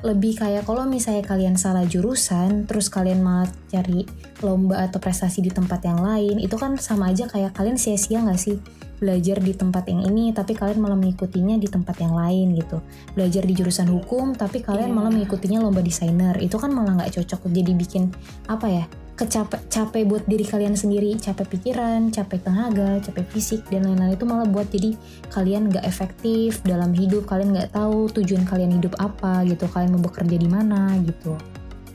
lebih 0.04 0.36
kayak 0.36 0.68
kalau 0.68 0.84
misalnya 0.84 1.24
kalian 1.24 1.56
salah 1.56 1.86
jurusan, 1.86 2.68
terus 2.68 2.92
kalian 2.92 3.24
malah 3.24 3.48
cari 3.70 4.04
lomba 4.44 4.84
atau 4.84 5.00
prestasi 5.00 5.40
di 5.40 5.48
tempat 5.48 5.80
yang 5.88 6.02
lain, 6.04 6.36
itu 6.42 6.54
kan 6.60 6.76
sama 6.76 7.14
aja 7.14 7.24
kayak 7.30 7.56
kalian 7.56 7.80
sia-sia 7.80 8.20
nggak 8.20 8.38
sih? 8.38 8.58
belajar 8.96 9.38
di 9.44 9.52
tempat 9.52 9.84
yang 9.92 10.08
ini 10.08 10.32
tapi 10.32 10.56
kalian 10.56 10.80
malah 10.80 10.96
mengikutinya 10.96 11.60
di 11.60 11.68
tempat 11.68 12.00
yang 12.00 12.16
lain 12.16 12.56
gitu 12.56 12.80
belajar 13.12 13.44
di 13.44 13.52
jurusan 13.52 13.88
hukum 13.92 14.32
tapi 14.32 14.64
kalian 14.64 14.88
Iya. 14.92 14.96
malah 14.96 15.12
mengikutinya 15.12 15.60
lomba 15.60 15.84
desainer 15.84 16.36
itu 16.40 16.56
kan 16.56 16.72
malah 16.72 16.96
nggak 16.96 17.20
cocok 17.20 17.50
jadi 17.52 17.72
bikin 17.76 18.08
apa 18.48 18.66
ya 18.72 18.84
kecapek 19.16 19.72
capek 19.72 20.04
buat 20.04 20.24
diri 20.28 20.44
kalian 20.44 20.76
sendiri. 20.76 21.16
Capek 21.16 21.48
pikiran 21.56 22.12
capek 22.12 22.44
tenaga 22.44 23.00
capek 23.00 23.24
fisik 23.32 23.64
dan 23.72 23.88
lain-lain. 23.88 24.14
Itu 24.14 24.28
malah 24.28 24.44
buat 24.44 24.68
jadi 24.68 24.92
kalian 25.32 25.72
nggak 25.72 25.84
efektif 25.88 26.60
dalam 26.62 26.92
hidup. 26.92 27.24
Kalian 27.24 27.56
nggak 27.56 27.72
tahu 27.72 28.12
tujuan 28.12 28.44
kalian 28.44 28.76
hidup 28.76 28.92
apa 29.00 29.42
gitu. 29.48 29.64
Kalian 29.72 29.96
mau 29.96 30.04
bekerja 30.04 30.36
di 30.36 30.48
mana 30.48 30.94
gitu. 31.02 31.34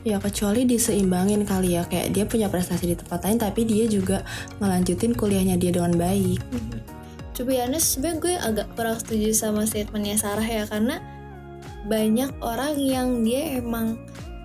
Ya 0.02 0.18
kecuali 0.18 0.66
diseimbangin 0.66 1.46
kali 1.46 1.78
ya. 1.78 1.86
Kayak 1.86 2.08
dia 2.10 2.24
punya 2.26 2.50
prestasi 2.50 2.92
di 2.92 2.96
tempat 2.98 3.22
lain 3.22 3.38
tapi 3.38 3.62
dia 3.62 3.86
juga 3.86 4.26
ngelanjutin 4.58 5.14
kuliahnya 5.14 5.54
dia 5.56 5.70
dengan 5.70 5.94
baik. 5.94 6.42
To 7.38 7.48
be 7.48 7.56
honest, 7.56 7.96
sebenernya 7.96 8.20
gue 8.20 8.34
agak 8.36 8.66
kurang 8.76 8.98
setuju 8.98 9.32
sama 9.32 9.64
statementnya 9.64 10.18
Sarah 10.18 10.44
ya. 10.44 10.66
Karena 10.66 10.98
banyak 11.86 12.38
orang 12.42 12.74
yang 12.78 13.22
dia 13.22 13.62
emang 13.62 13.98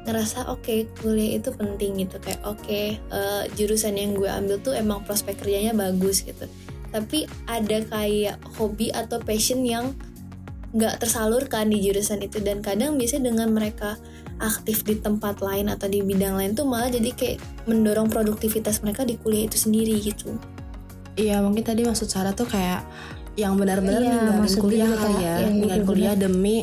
ngerasa 0.07 0.47
oke 0.47 0.87
kuliah 1.03 1.37
itu 1.37 1.51
penting 1.51 2.07
gitu. 2.07 2.17
Kayak 2.23 2.41
oke 2.47 2.81
eh, 2.97 3.43
jurusan 3.59 3.99
yang 3.99 4.15
gue 4.15 4.31
ambil 4.31 4.57
tuh 4.63 4.73
emang 4.73 5.03
prospek 5.03 5.43
kerjanya 5.43 5.75
bagus 5.75 6.23
gitu. 6.23 6.47
Tapi 6.89 7.27
ada 7.45 7.83
kayak 7.83 8.39
hobi 8.55 8.89
atau 8.95 9.19
passion 9.19 9.67
yang 9.67 9.91
nggak 10.71 11.03
tersalurkan 11.03 11.67
di 11.67 11.83
jurusan 11.83 12.23
itu. 12.23 12.39
Dan 12.39 12.63
kadang 12.63 12.95
biasanya 12.95 13.35
dengan 13.35 13.51
mereka 13.51 13.99
aktif 14.37 14.85
di 14.85 14.97
tempat 14.97 15.41
lain 15.41 15.67
atau 15.67 15.89
di 15.89 16.05
bidang 16.05 16.37
lain 16.37 16.53
tuh 16.53 16.65
malah 16.69 16.93
jadi 16.93 17.09
kayak 17.13 17.37
mendorong 17.65 18.07
produktivitas 18.07 18.85
mereka 18.85 19.03
di 19.03 19.17
kuliah 19.17 19.49
itu 19.49 19.57
sendiri 19.57 19.97
gitu. 19.99 20.37
Iya 21.17 21.41
mungkin 21.41 21.65
tadi 21.65 21.81
maksud 21.81 22.05
Sarah 22.07 22.37
tuh 22.37 22.45
kayak 22.45 22.85
yang 23.37 23.53
benar-benar 23.53 24.01
Iya, 24.01 24.17
ninggalin 24.17 24.57
kuliah 24.57 24.89
kali 24.89 24.97
kayak 24.97 25.21
ya, 25.21 25.35
yang 25.45 25.53
ninggalin 25.61 25.85
kuliah 25.85 26.15
demi 26.17 26.57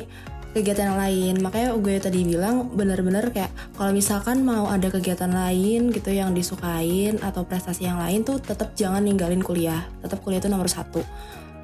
kegiatan 0.55 0.95
yang 0.95 1.01
lain. 1.03 1.35
Makanya 1.43 1.75
gue 1.75 1.95
tadi 1.99 2.23
bilang 2.23 2.71
benar-benar 2.71 3.35
kayak 3.35 3.51
kalau 3.75 3.91
misalkan 3.91 4.47
mau 4.47 4.71
ada 4.71 4.87
kegiatan 4.89 5.29
lain 5.29 5.91
gitu 5.91 6.15
yang 6.15 6.31
disukain 6.31 7.19
atau 7.19 7.43
prestasi 7.43 7.91
yang 7.91 7.99
lain 7.99 8.23
tuh 8.23 8.39
tetap 8.39 8.73
jangan 8.79 9.03
ninggalin 9.03 9.43
kuliah. 9.43 9.83
Tetap 10.01 10.23
kuliah 10.23 10.39
itu 10.39 10.49
nomor 10.49 10.71
satu. 10.71 11.03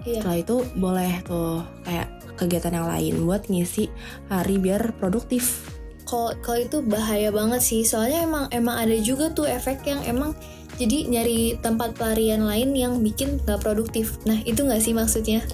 Iya. 0.03 0.21
Setelah 0.21 0.39
itu 0.43 0.57
boleh 0.75 1.13
tuh 1.23 1.63
kayak 1.87 2.09
kegiatan 2.35 2.73
yang 2.73 2.89
lain 2.89 3.15
buat 3.29 3.47
ngisi 3.47 3.87
hari 4.27 4.59
biar 4.59 4.97
produktif. 4.99 5.71
Kalau 6.09 6.35
kalau 6.43 6.59
itu 6.59 6.83
bahaya 6.83 7.31
banget 7.31 7.63
sih, 7.63 7.87
soalnya 7.87 8.27
emang 8.27 8.45
emang 8.51 8.77
ada 8.83 8.97
juga 8.99 9.31
tuh 9.31 9.47
efek 9.47 9.87
yang 9.87 10.03
emang 10.03 10.35
jadi 10.81 11.07
nyari 11.07 11.61
tempat 11.61 11.93
pelarian 11.95 12.49
lain 12.49 12.73
yang 12.73 13.05
bikin 13.05 13.39
nggak 13.45 13.61
produktif. 13.61 14.17
Nah 14.25 14.41
itu 14.49 14.65
nggak 14.65 14.83
sih 14.83 14.97
maksudnya? 14.97 15.45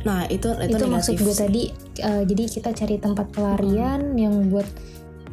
Nah 0.00 0.24
itu 0.32 0.48
itu, 0.64 0.76
itu 0.76 0.84
maksud 0.88 1.14
gue 1.20 1.34
tadi 1.36 1.62
eh, 2.00 2.22
jadi 2.24 2.42
kita 2.48 2.70
cari 2.72 2.96
tempat 2.96 3.26
pelarian 3.36 4.16
yang 4.16 4.48
buat 4.48 4.66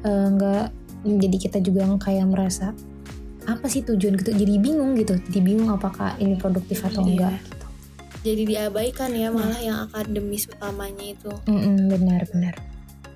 eh, 0.03 0.27
nggak 0.33 0.65
jadi 1.07 1.37
kita 1.39 1.57
juga 1.63 1.87
kayak 2.03 2.27
merasa 2.27 2.75
apa 3.47 3.71
sih 3.71 3.79
tujuan 3.87 4.19
gitu? 4.19 4.35
Jadi 4.35 4.59
bingung 4.59 4.99
gitu. 4.99 5.15
Jadi 5.31 5.39
bingung 5.39 5.71
apakah 5.71 6.19
ini 6.19 6.35
produktif 6.35 6.83
atau 6.83 6.99
Iya. 7.03 7.11
enggak 7.15 7.35
Jadi 8.27 8.43
diabaikan 8.43 9.15
ya 9.15 9.31
malah 9.31 9.61
yang 9.61 9.87
akademis 9.87 10.51
utamanya 10.51 11.15
itu. 11.15 11.31
Mm-mm, 11.47 11.87
benar 11.87 12.27
benar. 12.27 12.53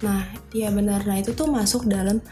Nah, 0.02 0.24
iya 0.56 0.72
benar. 0.72 1.04
Nah, 1.04 1.20
itu 1.20 1.36
tuh 1.36 1.52
masuk 1.52 1.84
dalam 1.84 2.24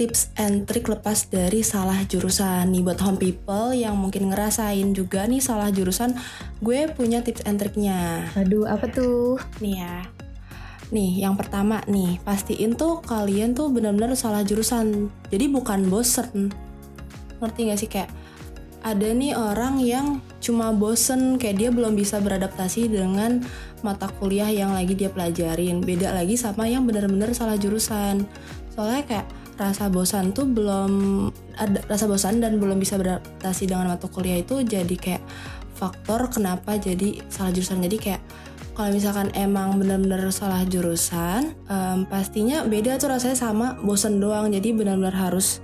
tips 0.00 0.32
and 0.40 0.64
trick 0.64 0.88
lepas 0.88 1.28
dari 1.28 1.60
salah 1.60 2.00
jurusan. 2.08 2.72
Nih 2.72 2.80
buat 2.80 2.96
home 3.04 3.20
people 3.20 3.76
yang 3.76 4.00
mungkin 4.00 4.32
ngerasain 4.32 4.96
juga 4.96 5.28
nih 5.28 5.44
salah 5.44 5.68
jurusan 5.68 6.16
gue 6.64 6.88
punya 6.96 7.20
tips 7.20 7.44
and 7.44 7.60
tricknya. 7.60 8.24
Aduh 8.32 8.64
apa 8.64 8.88
tuh? 8.88 9.36
Nih 9.60 9.84
ya. 9.84 10.08
Nih 10.88 11.20
yang 11.20 11.36
pertama 11.36 11.84
nih 11.84 12.16
pastiin 12.24 12.80
tuh 12.80 13.04
kalian 13.04 13.52
tuh 13.52 13.68
benar-benar 13.68 14.16
salah 14.16 14.40
jurusan. 14.40 15.12
Jadi 15.28 15.52
bukan 15.52 15.92
bosen. 15.92 16.48
Ngerti 17.44 17.60
gak 17.68 17.78
sih? 17.84 17.90
Kayak 17.92 18.08
ada 18.80 19.04
nih 19.12 19.36
orang 19.36 19.84
yang 19.84 20.24
cuma 20.40 20.72
bosen 20.72 21.36
kayak 21.36 21.60
dia 21.60 21.68
belum 21.68 21.92
bisa 21.92 22.16
beradaptasi 22.24 22.88
dengan 22.88 23.44
mata 23.84 24.08
kuliah 24.16 24.48
yang 24.48 24.72
lagi 24.72 24.96
dia 24.96 25.12
pelajarin. 25.12 25.84
Beda 25.84 26.16
lagi 26.16 26.40
sama 26.40 26.64
yang 26.64 26.88
benar-benar 26.88 27.36
salah 27.36 27.60
jurusan. 27.60 28.24
Soalnya 28.72 29.04
kayak 29.04 29.28
rasa 29.60 29.92
bosan 29.92 30.32
tuh 30.32 30.48
belum 30.48 30.92
ada 31.60 31.84
rasa 31.84 32.08
bosan 32.08 32.40
dan 32.40 32.56
belum 32.56 32.80
bisa 32.80 32.96
beradaptasi 32.96 33.68
dengan 33.68 33.92
mata 33.92 34.08
kuliah 34.08 34.40
itu 34.40 34.64
jadi 34.64 34.96
kayak 34.96 35.20
faktor 35.76 36.32
kenapa 36.32 36.80
jadi 36.80 37.20
salah 37.28 37.52
jurusan. 37.52 37.84
Jadi 37.84 37.96
kayak 38.00 38.22
kalau 38.72 38.96
misalkan 38.96 39.28
emang 39.36 39.76
benar-benar 39.76 40.32
salah 40.32 40.64
jurusan 40.64 41.52
em, 41.68 41.98
pastinya 42.08 42.64
beda 42.64 42.96
tuh 42.96 43.12
rasanya 43.12 43.36
sama 43.36 43.76
bosen 43.80 44.16
doang. 44.16 44.48
Jadi 44.48 44.72
benar-benar 44.72 45.12
harus 45.12 45.60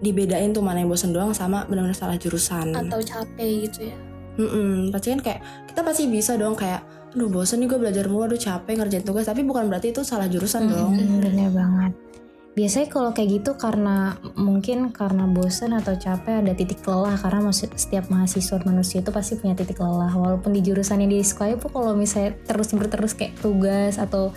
dibedain 0.00 0.52
tuh 0.56 0.64
mana 0.64 0.80
yang 0.80 0.88
bosen 0.88 1.12
doang 1.12 1.36
sama 1.36 1.68
benar-benar 1.68 1.96
salah 1.96 2.16
jurusan. 2.16 2.72
Atau 2.72 3.04
capek 3.04 3.68
gitu 3.68 3.92
ya. 3.92 3.96
Mm-mm, 4.40 4.88
pasti 4.88 5.12
kan 5.12 5.20
kayak 5.20 5.40
kita 5.68 5.80
pasti 5.84 6.08
bisa 6.08 6.40
dong 6.40 6.56
kayak 6.56 6.80
aduh 7.12 7.28
bosen 7.28 7.60
nih 7.60 7.68
gue 7.68 7.76
belajar 7.76 8.08
mulu 8.08 8.32
aduh 8.32 8.40
capek 8.40 8.80
ngerjain 8.80 9.04
tugas. 9.04 9.28
Tapi 9.28 9.44
bukan 9.44 9.68
berarti 9.68 9.92
itu 9.92 10.00
salah 10.00 10.28
jurusan 10.28 10.72
dong. 10.72 10.96
Mm, 10.96 11.20
benar 11.20 11.50
banget 11.52 12.11
biasanya 12.52 12.88
kalau 12.92 13.16
kayak 13.16 13.40
gitu 13.40 13.56
karena 13.56 14.20
mungkin 14.36 14.92
karena 14.92 15.24
bosan 15.24 15.72
atau 15.72 15.96
capek 15.96 16.44
ada 16.44 16.52
titik 16.52 16.84
lelah 16.84 17.16
karena 17.16 17.48
setiap 17.52 18.12
mahasiswa 18.12 18.60
manusia 18.68 19.00
itu 19.00 19.08
pasti 19.08 19.40
punya 19.40 19.56
titik 19.56 19.80
lelah. 19.80 20.12
Walaupun 20.12 20.52
di 20.52 20.60
jurusan 20.60 21.00
yang 21.00 21.08
dia 21.08 21.24
sukai 21.24 21.56
pun 21.56 21.72
kalau 21.72 21.96
misalnya 21.96 22.36
terus 22.44 22.76
berterus 22.76 23.16
kayak 23.16 23.40
tugas 23.40 23.96
atau 23.96 24.36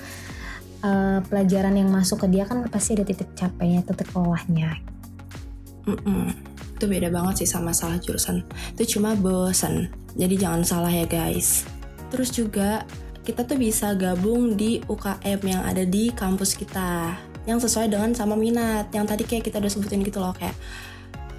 uh, 0.80 1.20
pelajaran 1.28 1.76
yang 1.76 1.92
masuk 1.92 2.24
ke 2.24 2.28
dia 2.32 2.48
kan 2.48 2.64
pasti 2.72 2.96
ada 2.96 3.04
titik 3.04 3.36
capeknya 3.36 3.84
titik 3.84 4.08
lelahnya. 4.16 4.80
Mm-mm. 5.86 6.34
itu 6.76 6.92
beda 6.92 7.08
banget 7.08 7.46
sih 7.46 7.50
sama 7.52 7.72
salah 7.72 8.02
jurusan. 8.02 8.44
Itu 8.76 8.98
cuma 8.98 9.16
bosen. 9.16 9.92
Jadi 10.16 10.36
jangan 10.40 10.64
salah 10.64 10.92
ya 10.92 11.08
guys. 11.08 11.64
Terus 12.12 12.32
juga 12.36 12.84
kita 13.24 13.48
tuh 13.48 13.56
bisa 13.56 13.96
gabung 13.96 14.60
di 14.60 14.84
UKM 14.84 15.40
yang 15.46 15.64
ada 15.64 15.88
di 15.88 16.12
kampus 16.12 16.54
kita 16.58 17.16
yang 17.46 17.62
sesuai 17.62 17.90
dengan 17.90 18.12
sama 18.14 18.38
minat. 18.38 18.92
Yang 18.92 19.06
tadi 19.16 19.24
kayak 19.26 19.44
kita 19.50 19.58
udah 19.62 19.72
sebutin 19.72 20.02
gitu 20.06 20.20
loh 20.22 20.34
kayak 20.36 20.56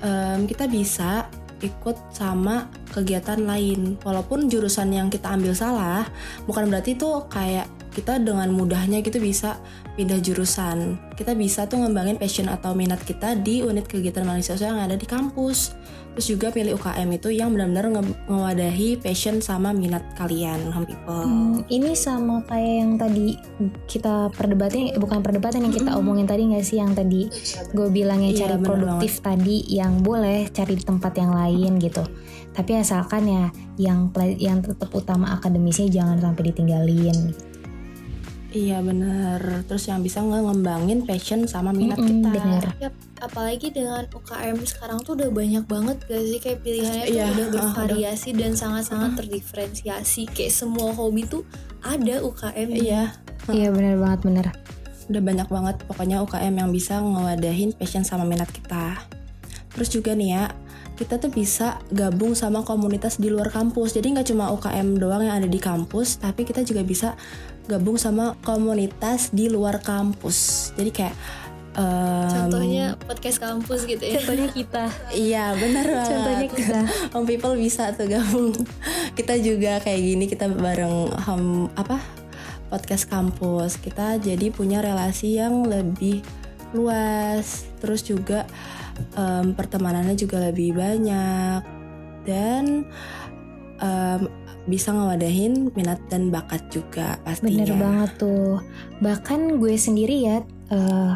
em, 0.03 0.47
kita 0.49 0.67
bisa 0.67 1.27
ikut 1.61 1.97
sama 2.11 2.71
kegiatan 2.91 3.43
lain. 3.43 4.01
Walaupun 4.01 4.49
jurusan 4.49 4.91
yang 4.95 5.09
kita 5.13 5.31
ambil 5.31 5.53
salah 5.53 6.09
bukan 6.49 6.71
berarti 6.73 6.97
tuh 6.97 7.29
kayak 7.29 7.76
kita 7.97 8.21
dengan 8.21 8.53
mudahnya 8.53 9.01
gitu 9.01 9.17
bisa 9.17 9.57
pindah 9.97 10.21
jurusan. 10.21 11.01
Kita 11.17 11.33
bisa 11.33 11.65
tuh 11.65 11.81
ngembangin 11.81 12.21
passion 12.21 12.53
atau 12.53 12.77
minat 12.77 13.01
kita 13.01 13.33
di 13.41 13.65
unit 13.65 13.89
kegiatan 13.89 14.29
mahasiswa 14.29 14.61
yang 14.61 14.85
ada 14.85 15.01
di 15.01 15.09
kampus. 15.09 15.73
Terus 16.17 16.33
juga 16.33 16.49
pilih 16.49 16.81
UKM 16.81 17.09
itu 17.13 17.29
yang 17.29 17.53
benar-benar 17.53 17.93
nge- 17.93 18.17
ngewadahi 18.29 19.01
passion 19.01 19.41
sama 19.45 19.73
minat 19.73 20.01
kalian 20.17 20.73
home 20.73 20.89
people. 20.89 21.25
Hmm, 21.25 21.61
ini 21.69 21.93
sama 21.93 22.41
kayak 22.49 22.75
yang 22.85 22.93
tadi 22.97 23.37
kita 23.85 24.33
perdebatin 24.33 24.97
bukan 24.97 25.21
perdebatan 25.21 25.69
yang 25.69 25.77
kita 25.77 25.93
omongin 25.93 26.25
tadi 26.25 26.53
nggak 26.53 26.65
sih? 26.65 26.81
Yang 26.81 26.93
tadi 27.05 27.23
gue 27.73 27.89
bilang 27.93 28.25
yang 28.25 28.33
Iya, 28.33 28.41
cari 28.49 28.57
bener 28.57 28.65
produktif 28.69 29.13
tadi 29.21 29.57
yang 29.73 30.01
boleh 30.01 30.49
cari 30.53 30.77
di 30.77 30.85
tempat 30.85 31.13
yang 31.21 31.33
lain 31.37 31.77
gitu. 31.81 32.05
Tapi 32.57 32.73
asalkan 32.81 33.29
ya 33.29 33.45
yang 33.77 34.09
yang 34.41 34.65
tetap 34.65 34.89
utama 34.97 35.37
akademisnya 35.37 35.93
jangan 35.93 36.17
sampai 36.17 36.49
ditinggalin 36.49 37.37
iya 38.57 38.79
bener. 38.81 39.39
Terus 39.69 39.85
yang 39.93 40.01
bisa 40.01 40.25
ngembangin 40.25 41.05
passion 41.05 41.45
sama 41.45 41.77
minat 41.77 42.01
Mm-mm, 42.01 42.25
kita. 42.25 42.31
bener. 42.33 42.65
Yap, 42.81 42.95
apalagi 43.21 43.69
dengan 43.69 44.09
UKM 44.09 44.57
sekarang 44.65 45.05
tuh 45.05 45.13
udah 45.21 45.29
banyak 45.29 45.65
banget 45.69 45.97
gak 46.09 46.23
sih? 46.25 46.41
Kayak 46.41 46.59
pilihannya 46.65 47.05
tuh 47.05 47.13
Iya, 47.13 47.27
udah 47.29 47.47
ah, 47.47 47.53
bervariasi 47.53 48.31
dan 48.33 48.53
sangat-sangat 48.57 49.11
terdiferensiasi. 49.21 50.23
Kayak 50.33 50.53
semua 50.57 50.97
hobi 50.97 51.29
tuh 51.29 51.45
ada 51.85 52.25
UKM 52.25 52.69
iya. 52.73 53.03
Iya 53.47 53.69
bener 53.71 54.01
banget 54.01 54.21
bener. 54.25 54.47
Udah 55.07 55.23
banyak 55.23 55.49
banget 55.53 55.77
pokoknya 55.87 56.17
UKM 56.25 56.55
yang 56.57 56.71
bisa 56.73 56.99
ngewadahin 56.99 57.71
passion 57.77 58.03
sama 58.03 58.27
minat 58.27 58.51
kita. 58.51 58.99
Terus 59.77 59.93
juga 59.93 60.17
nih 60.17 60.31
ya 60.35 60.45
kita 60.97 61.21
tuh 61.21 61.29
bisa 61.29 61.77
gabung 61.93 62.33
sama 62.33 62.65
komunitas 62.65 63.21
di 63.21 63.29
luar 63.29 63.53
kampus. 63.53 63.95
Jadi 63.95 64.17
nggak 64.17 64.33
cuma 64.33 64.49
UKM 64.57 64.97
doang 64.97 65.23
yang 65.29 65.37
ada 65.37 65.47
di 65.47 65.61
kampus 65.61 66.19
tapi 66.19 66.49
kita 66.49 66.65
juga 66.65 66.81
bisa 66.83 67.15
gabung 67.67 67.99
sama 67.99 68.39
komunitas 68.43 69.31
di 69.31 69.51
luar 69.51 69.83
kampus. 69.83 70.71
Jadi 70.79 70.91
kayak 70.91 71.15
em, 71.77 72.31
Contohnya 72.31 72.87
podcast 73.05 73.39
kampus 73.39 73.85
gitu 73.85 74.01
ya. 74.03 74.23
contohnya 74.23 74.49
kita. 74.51 74.85
Iya 75.13 75.45
benar 75.59 75.85
banget. 75.85 76.11
Contohnya 76.11 76.47
kita. 76.49 76.81
Home 77.13 77.27
people 77.29 77.55
bisa 77.59 77.93
tuh 77.93 78.07
gabung. 78.09 78.55
Kita 79.13 79.35
juga 79.39 79.83
kayak 79.83 80.01
gini 80.01 80.25
kita 80.27 80.47
bareng 80.49 81.13
home 81.27 81.69
apa 81.75 81.99
podcast 82.71 83.07
kampus. 83.07 83.79
Kita 83.79 84.17
jadi 84.19 84.51
punya 84.51 84.81
relasi 84.81 85.37
yang 85.37 85.67
lebih 85.67 86.23
luas. 86.73 87.67
Terus 87.83 88.07
juga 88.07 88.47
em, 89.19 89.53
pertemanannya 89.53 90.17
juga 90.17 90.41
lebih 90.41 90.75
banyak. 90.75 91.61
Dan 92.27 92.87
em, 93.79 94.23
bisa 94.67 94.91
ngewadahin 94.91 95.71
minat 95.73 96.03
dan 96.11 96.29
bakat 96.35 96.67
juga 96.71 97.19
pastinya 97.23 97.65
Bener 97.67 97.79
banget 97.79 98.11
tuh. 98.19 98.59
Bahkan 99.01 99.63
gue 99.63 99.75
sendiri 99.79 100.17
ya, 100.27 100.43
eh 100.71 101.15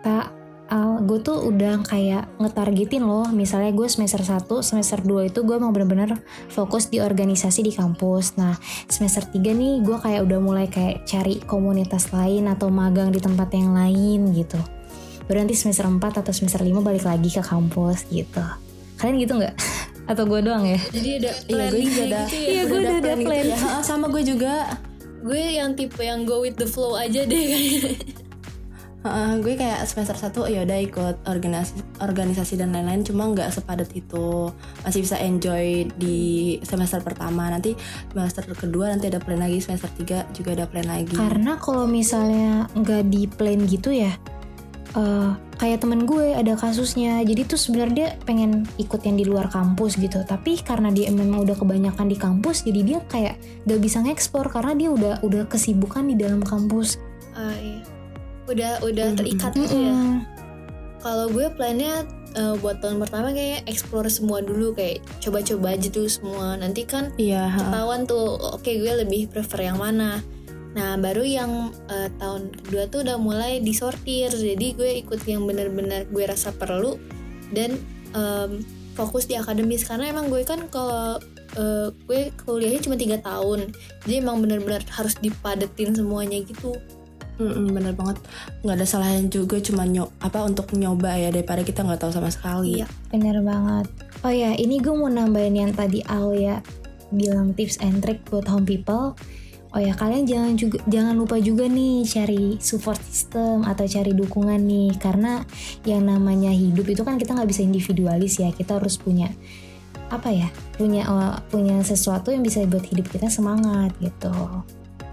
tak 0.00 0.36
Al, 0.66 1.06
gue 1.06 1.22
tuh 1.22 1.46
udah 1.46 1.86
kayak 1.86 2.26
ngetargetin 2.42 3.06
loh. 3.06 3.30
Misalnya 3.30 3.70
gue 3.70 3.86
semester 3.86 4.18
1, 4.18 4.50
semester 4.66 4.98
2 4.98 5.30
itu 5.30 5.46
gue 5.46 5.62
mau 5.62 5.70
bener-bener 5.70 6.18
fokus 6.50 6.90
di 6.90 6.98
organisasi 6.98 7.62
di 7.62 7.70
kampus. 7.70 8.34
Nah, 8.34 8.58
semester 8.90 9.22
3 9.30 9.54
nih 9.54 9.86
gue 9.86 9.94
kayak 9.94 10.26
udah 10.26 10.38
mulai 10.42 10.66
kayak 10.66 11.06
cari 11.06 11.38
komunitas 11.46 12.10
lain 12.10 12.50
atau 12.50 12.66
magang 12.66 13.14
di 13.14 13.22
tempat 13.22 13.46
yang 13.54 13.78
lain 13.78 14.34
gitu. 14.34 14.58
Baru 15.30 15.46
nanti 15.46 15.54
semester 15.54 15.86
4 15.86 16.02
atau 16.02 16.34
semester 16.34 16.58
5 16.58 16.82
balik 16.82 17.06
lagi 17.06 17.30
ke 17.30 17.42
kampus 17.46 18.10
gitu. 18.10 18.42
Kalian 18.98 19.22
gitu 19.22 19.38
nggak? 19.38 19.54
Atau 20.06 20.24
gue 20.24 20.40
doang 20.40 20.62
ya? 20.62 20.78
Jadi 20.88 21.08
ada 21.18 21.30
Iya, 21.30 21.34
gue 21.36 21.50
planning 21.50 21.84
juga 21.84 21.96
kayak 21.96 22.06
ada. 22.06 22.20
gitu 22.22 22.36
ya. 22.36 22.46
Iya, 22.46 22.62
gue 22.64 22.78
udah 22.78 22.94
ada 22.94 23.12
plan 23.16 23.42
gitu 23.42 23.50
ya. 23.50 23.58
Ha, 23.58 23.70
sama 23.88 24.06
gue 24.06 24.22
juga. 24.22 24.54
Gue 25.18 25.42
yang 25.52 25.70
tipe 25.72 26.00
yang 26.00 26.22
go 26.22 26.40
with 26.40 26.54
the 26.54 26.64
flow 26.64 26.94
aja 26.94 27.22
deh 27.22 27.42
kayaknya. 27.50 27.98
Heeh, 28.98 29.38
gue 29.38 29.54
kayak 29.54 29.86
semester 29.86 30.18
1 30.18 30.50
ya 30.50 30.66
udah 30.66 30.78
ikut 30.82 31.16
organisasi 31.24 31.78
organisasi 32.02 32.58
dan 32.58 32.74
lain-lain 32.74 33.06
cuma 33.06 33.30
nggak 33.30 33.54
sepadat 33.54 33.86
itu 33.94 34.50
masih 34.82 34.98
bisa 35.00 35.14
enjoy 35.16 35.86
di 35.94 36.18
semester 36.60 36.98
pertama 37.00 37.46
nanti 37.46 37.78
semester 38.10 38.42
kedua 38.50 38.90
nanti 38.90 39.06
ada 39.06 39.22
plan 39.22 39.38
lagi 39.38 39.62
semester 39.62 39.86
3 39.94 40.34
juga 40.34 40.58
ada 40.58 40.66
plan 40.66 40.82
lagi 40.84 41.14
Karena 41.14 41.54
kalau 41.54 41.86
misalnya 41.86 42.66
nggak 42.74 43.02
di 43.06 43.22
plan 43.30 43.62
gitu 43.62 43.94
ya, 43.94 44.10
eh, 44.96 45.30
kayak 45.60 45.84
temen 45.84 46.08
gue 46.08 46.32
ada 46.32 46.56
kasusnya. 46.56 47.20
Jadi 47.22 47.44
tuh 47.44 47.60
sebenarnya 47.60 47.94
dia 47.94 48.08
pengen 48.24 48.64
ikut 48.80 49.00
yang 49.04 49.16
di 49.16 49.24
luar 49.28 49.48
kampus 49.52 50.00
gitu. 50.00 50.24
Tapi 50.24 50.60
karena 50.64 50.88
dia 50.92 51.12
memang 51.12 51.44
udah 51.44 51.56
kebanyakan 51.56 52.08
di 52.08 52.16
kampus, 52.16 52.64
jadi 52.64 52.80
dia 52.82 52.98
kayak 53.12 53.36
gak 53.68 53.80
bisa 53.80 54.00
ngekspor 54.00 54.48
karena 54.48 54.72
dia 54.74 54.88
udah 54.92 55.14
udah 55.20 55.44
kesibukan 55.46 56.08
di 56.08 56.16
dalam 56.16 56.40
kampus. 56.40 56.96
Ah, 57.36 57.54
iya. 57.60 57.84
Udah 58.48 58.72
udah 58.82 59.06
Mm-mm. 59.12 59.18
terikat 59.20 59.52
gitu 59.54 59.76
ya. 59.76 59.92
Mm-mm. 59.92 60.24
Kalau 61.04 61.30
gue 61.30 61.46
plannya 61.54 62.02
eh, 62.34 62.54
buat 62.58 62.82
tahun 62.82 62.98
pertama 62.98 63.30
kayak 63.30 63.68
explore 63.68 64.10
semua 64.10 64.42
dulu 64.42 64.74
kayak 64.74 65.04
coba-coba 65.22 65.76
aja 65.76 65.88
tuh 65.92 66.08
semua. 66.08 66.56
Nanti 66.56 66.82
kan 66.88 67.12
iya 67.20 67.46
heeh. 67.46 67.58
ketahuan 67.62 68.08
tuh 68.08 68.38
oke 68.56 68.66
gue 68.66 68.92
lebih 69.04 69.30
prefer 69.30 69.70
yang 69.70 69.78
mana 69.78 70.24
nah 70.76 71.00
baru 71.00 71.24
yang 71.24 71.72
eh, 71.88 72.12
tahun 72.20 72.52
kedua 72.52 72.84
tuh 72.92 73.00
udah 73.00 73.16
mulai 73.16 73.64
disortir 73.64 74.28
jadi 74.28 74.66
gue 74.76 74.90
ikut 75.00 75.24
yang 75.24 75.48
bener-bener 75.48 76.04
gue 76.06 76.24
rasa 76.28 76.52
perlu 76.52 77.00
dan 77.48 77.80
em, 78.12 78.60
fokus 78.92 79.24
di 79.24 79.40
akademis 79.40 79.88
karena 79.88 80.12
emang 80.12 80.28
gue 80.28 80.44
kan 80.44 80.68
kalau 80.68 81.16
eh, 81.56 81.88
gue 82.04 82.28
kuliahnya 82.44 82.84
cuma 82.84 83.00
tiga 83.00 83.16
tahun 83.24 83.72
jadi 84.04 84.20
emang 84.20 84.44
bener-bener 84.44 84.84
harus 84.92 85.16
dipadetin 85.16 85.96
semuanya 85.96 86.44
gitu 86.44 86.76
Mm-mm, 87.36 87.68
bener 87.68 87.92
banget 87.92 88.16
nggak 88.64 88.76
ada 88.80 88.86
salahnya 88.88 89.28
juga 89.28 89.60
cuma 89.60 89.84
nyob 89.84 90.08
apa 90.24 90.40
untuk 90.40 90.72
nyoba 90.72 91.20
ya 91.20 91.28
daripada 91.28 91.60
kita 91.60 91.84
nggak 91.84 92.00
tahu 92.00 92.12
sama 92.12 92.32
sekali 92.32 92.80
Iya. 92.80 92.88
Bener 93.12 93.44
banget. 93.44 93.86
Oh 94.24 94.32
ya, 94.32 94.56
ini 94.56 94.80
gue 94.80 94.96
mau 94.96 95.12
nambahin 95.12 95.52
yang 95.52 95.72
tadi 95.76 96.00
Alia 96.08 96.64
bilang 97.12 97.52
tips 97.52 97.76
and 97.84 98.00
trick 98.00 98.24
buat 98.32 98.48
home 98.48 98.64
people. 98.64 99.12
Oh 99.76 99.82
ya, 99.84 99.92
kalian 99.92 100.24
jangan 100.24 100.56
juga 100.56 100.80
jangan 100.88 101.12
lupa 101.12 101.36
juga 101.36 101.68
nih 101.68 102.08
cari 102.08 102.56
support 102.64 102.96
system 102.96 103.60
atau 103.60 103.84
cari 103.84 104.16
dukungan 104.16 104.56
nih 104.56 104.96
karena 104.96 105.44
yang 105.84 106.08
namanya 106.08 106.48
hidup 106.48 106.88
itu 106.88 107.04
kan 107.04 107.20
kita 107.20 107.36
nggak 107.36 107.44
bisa 107.52 107.60
individualis 107.60 108.40
ya. 108.40 108.48
Kita 108.56 108.80
harus 108.80 108.96
punya 108.96 109.28
apa 110.08 110.32
ya? 110.32 110.48
Punya 110.80 111.04
eh, 111.04 111.36
punya 111.52 111.76
sesuatu 111.84 112.32
yang 112.32 112.40
bisa 112.40 112.64
buat 112.64 112.88
hidup 112.88 113.04
kita 113.12 113.28
semangat 113.28 113.92
gitu. 114.00 114.32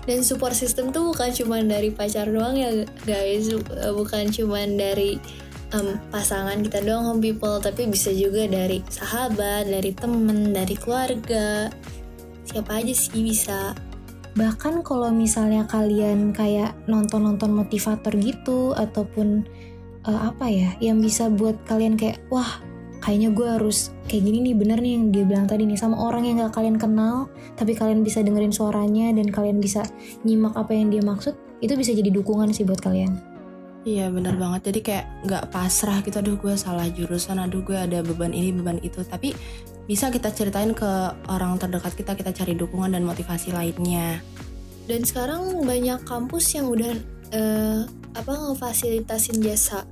dan 0.04 0.20
support 0.20 0.52
system 0.52 0.92
tuh 0.92 1.16
bukan 1.16 1.32
cuma 1.32 1.64
dari 1.64 1.88
pacar 1.88 2.28
doang 2.28 2.60
ya 2.60 2.84
guys 3.08 3.48
Eh, 3.48 3.94
bukan 3.96 4.28
cuma 4.36 4.60
dari 4.68 5.16
em, 5.72 5.96
pasangan 6.12 6.60
kita 6.60 6.84
doang 6.84 7.08
home 7.08 7.24
people 7.24 7.58
tapi 7.64 7.88
bisa 7.88 8.12
juga 8.12 8.44
dari 8.46 8.84
sahabat 8.92 9.68
dari 9.72 9.96
temen 9.96 10.52
dari 10.52 10.76
keluarga 10.76 11.72
siapa 12.44 12.84
aja 12.84 12.92
sih 12.92 13.24
bisa 13.24 13.72
Bahkan 14.34 14.82
kalau 14.82 15.14
misalnya 15.14 15.70
kalian 15.70 16.34
kayak 16.34 16.74
nonton-nonton 16.90 17.54
motivator 17.54 18.14
gitu 18.18 18.74
ataupun 18.74 19.46
eh, 20.10 20.22
apa 20.22 20.46
ya 20.50 20.74
yang 20.82 20.98
bisa 21.00 21.30
buat 21.30 21.58
kalian 21.70 21.96
kayak 21.96 22.18
wah 22.34 22.62
kayaknya 23.04 23.36
gue 23.36 23.48
harus 23.60 23.92
kayak 24.08 24.24
gini 24.24 24.40
nih 24.52 24.56
bener 24.56 24.80
nih 24.80 24.94
yang 24.96 25.06
dia 25.12 25.24
bilang 25.28 25.46
tadi 25.46 25.68
nih 25.68 25.76
sama 25.76 26.00
orang 26.00 26.24
yang 26.24 26.40
gak 26.40 26.56
kalian 26.56 26.80
kenal 26.80 27.28
tapi 27.60 27.76
kalian 27.76 28.00
bisa 28.00 28.24
dengerin 28.24 28.56
suaranya 28.56 29.12
dan 29.12 29.28
kalian 29.28 29.60
bisa 29.60 29.84
nyimak 30.24 30.56
apa 30.56 30.72
yang 30.72 30.88
dia 30.88 31.04
maksud 31.04 31.36
itu 31.60 31.76
bisa 31.76 31.92
jadi 31.92 32.12
dukungan 32.12 32.52
sih 32.52 32.64
buat 32.68 32.80
kalian. 32.80 33.16
Iya 33.84 34.08
bener 34.16 34.40
banget 34.40 34.72
jadi 34.72 34.80
kayak 34.80 35.06
nggak 35.28 35.44
pasrah 35.52 36.00
gitu 36.08 36.24
aduh 36.24 36.40
gue 36.40 36.56
salah 36.56 36.88
jurusan 36.88 37.36
aduh 37.36 37.60
gue 37.60 37.76
ada 37.76 38.00
beban 38.00 38.32
ini 38.32 38.56
beban 38.56 38.80
itu 38.80 39.04
tapi 39.04 39.36
bisa 39.84 40.08
kita 40.08 40.32
ceritain 40.32 40.72
ke 40.72 40.88
orang 41.28 41.60
terdekat 41.60 41.92
kita 41.96 42.16
kita 42.16 42.32
cari 42.32 42.56
dukungan 42.56 42.96
dan 42.96 43.04
motivasi 43.04 43.52
lainnya. 43.52 44.24
Dan 44.88 45.04
sekarang 45.04 45.64
banyak 45.64 46.04
kampus 46.04 46.56
yang 46.56 46.68
udah 46.72 46.96
eh, 47.32 47.82
apa 48.16 48.32
ngefasilitasin 48.32 49.44
jasa 49.44 49.84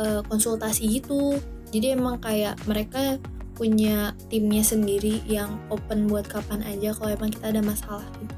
eh, 0.00 0.20
konsultasi 0.24 1.00
gitu. 1.00 1.36
Jadi 1.70 1.94
emang 1.94 2.18
kayak 2.18 2.58
mereka 2.64 3.20
punya 3.60 4.16
timnya 4.32 4.64
sendiri 4.64 5.20
yang 5.28 5.60
open 5.68 6.08
buat 6.08 6.24
kapan 6.24 6.64
aja 6.64 6.96
kalau 6.96 7.12
emang 7.12 7.28
kita 7.28 7.52
ada 7.52 7.60
masalah 7.60 8.08
gitu. 8.16 8.34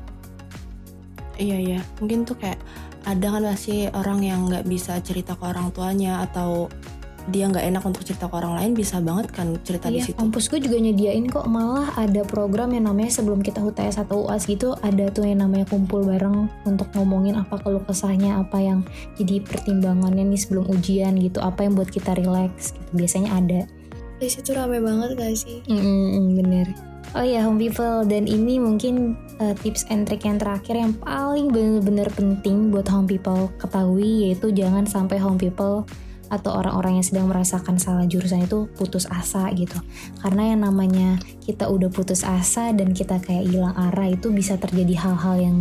iya 1.39 1.59
iya. 1.63 1.81
Mungkin 2.03 2.27
tuh 2.27 2.35
kayak 2.35 2.59
ada 3.07 3.35
kan 3.35 3.43
pasti 3.47 3.87
orang 3.91 4.23
yang 4.23 4.51
nggak 4.51 4.67
bisa 4.67 4.99
cerita 5.03 5.39
ke 5.39 5.43
orang 5.47 5.71
tuanya 5.71 6.23
atau 6.27 6.67
dia 7.31 7.47
nggak 7.47 7.63
enak 7.63 7.83
untuk 7.87 8.03
cerita 8.03 8.27
ke 8.27 8.35
orang 8.35 8.59
lain 8.59 8.71
bisa 8.75 8.99
banget 8.99 9.31
kan 9.31 9.55
cerita 9.63 9.87
di 9.87 10.03
Iya, 10.03 10.11
situ? 10.11 10.19
kampus 10.19 10.51
gue 10.51 10.59
juga 10.59 10.77
nyediain 10.79 11.27
kok. 11.29 11.47
Malah 11.47 11.95
ada 11.95 12.27
program 12.27 12.75
yang 12.75 12.91
namanya 12.91 13.15
sebelum 13.15 13.45
kita 13.45 13.63
UTS 13.63 14.03
atau 14.03 14.27
UAS 14.27 14.51
gitu 14.51 14.75
ada 14.81 15.07
tuh 15.09 15.29
yang 15.29 15.45
namanya 15.45 15.69
kumpul 15.71 16.03
bareng 16.03 16.51
untuk 16.67 16.91
ngomongin 16.99 17.39
apa 17.39 17.61
keluh 17.61 17.85
kesahnya 17.87 18.43
apa 18.43 18.59
yang 18.59 18.83
jadi 19.15 19.39
pertimbangannya 19.45 20.27
nih 20.27 20.41
sebelum 20.41 20.67
ujian 20.67 21.15
gitu 21.21 21.39
apa 21.39 21.63
yang 21.63 21.79
buat 21.79 21.93
kita 21.93 22.19
relax 22.19 22.75
gitu. 22.75 22.91
Biasanya 22.99 23.31
ada. 23.31 23.61
Di 24.19 24.31
situ 24.31 24.55
rame 24.55 24.79
banget 24.79 25.19
gak 25.19 25.35
sih? 25.35 25.63
Mm, 25.67 26.39
bener. 26.39 26.67
Oh 27.13 27.21
ya 27.21 27.45
home 27.45 27.61
people 27.61 28.09
dan 28.09 28.25
ini 28.25 28.57
mungkin 28.57 29.13
uh, 29.37 29.53
tips 29.61 29.85
and 29.93 30.09
trick 30.09 30.25
yang 30.25 30.41
terakhir 30.41 30.73
yang 30.73 30.97
paling 30.97 31.53
bener-bener 31.53 32.09
penting 32.17 32.73
buat 32.73 32.89
home 32.89 33.05
people 33.05 33.53
ketahui 33.61 34.25
yaitu 34.25 34.49
jangan 34.49 34.89
sampai 34.89 35.21
home 35.21 35.37
people 35.37 35.85
atau 36.33 36.57
orang-orang 36.57 36.97
yang 36.97 37.07
sedang 37.07 37.29
merasakan 37.29 37.77
salah 37.77 38.09
jurusan 38.09 38.49
itu 38.49 38.65
putus 38.81 39.05
asa 39.13 39.53
gitu 39.53 39.77
karena 40.25 40.57
yang 40.57 40.65
namanya 40.65 41.21
kita 41.45 41.69
udah 41.69 41.93
putus 41.93 42.25
asa 42.25 42.73
dan 42.73 42.97
kita 42.97 43.21
kayak 43.21 43.53
hilang 43.53 43.77
arah 43.77 44.09
itu 44.09 44.33
bisa 44.33 44.57
terjadi 44.57 44.97
hal-hal 44.97 45.37
yang 45.37 45.57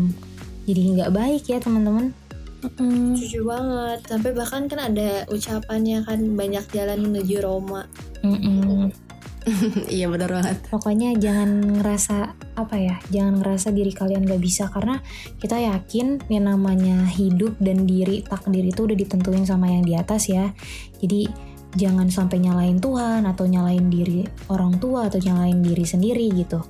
jadi 0.64 0.82
nggak 0.96 1.12
baik 1.12 1.44
ya 1.52 1.60
teman-teman 1.60 2.16
Mm-mm. 2.62 3.18
Setuju 3.18 3.42
banget. 3.50 4.00
Sampai 4.06 4.32
bahkan 4.38 4.70
kan 4.70 4.94
ada 4.94 5.26
ucapannya 5.34 6.06
kan 6.06 6.20
banyak 6.38 6.62
jalan 6.70 7.10
menuju 7.10 7.42
Roma. 7.42 7.90
Mm-mm. 8.22 8.94
iya 9.90 10.06
bener 10.06 10.30
banget. 10.30 10.58
Pokoknya 10.70 11.18
jangan 11.18 11.82
ngerasa 11.82 12.38
apa 12.54 12.76
ya 12.78 12.96
jangan 13.10 13.42
ngerasa 13.42 13.74
diri 13.74 13.90
kalian 13.90 14.30
gak 14.30 14.42
bisa. 14.42 14.70
Karena 14.70 15.02
kita 15.42 15.58
yakin 15.58 16.30
yang 16.30 16.46
namanya 16.46 17.10
hidup 17.10 17.58
dan 17.58 17.90
diri 17.90 18.22
takdir 18.22 18.62
itu 18.62 18.86
udah 18.86 18.98
ditentuin 18.98 19.46
sama 19.46 19.70
yang 19.70 19.82
di 19.82 19.98
atas 19.98 20.30
ya. 20.30 20.54
Jadi 21.02 21.26
jangan 21.74 22.12
sampai 22.12 22.44
nyalain 22.44 22.78
Tuhan 22.78 23.26
atau 23.26 23.48
nyalain 23.48 23.88
diri 23.88 24.28
orang 24.52 24.78
tua 24.78 25.10
atau 25.10 25.18
nyalain 25.18 25.58
diri 25.64 25.86
sendiri 25.88 26.30
gitu. 26.38 26.62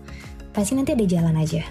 Pasti 0.56 0.76
nanti 0.78 0.96
ada 0.96 1.04
jalan 1.04 1.36
aja 1.36 1.64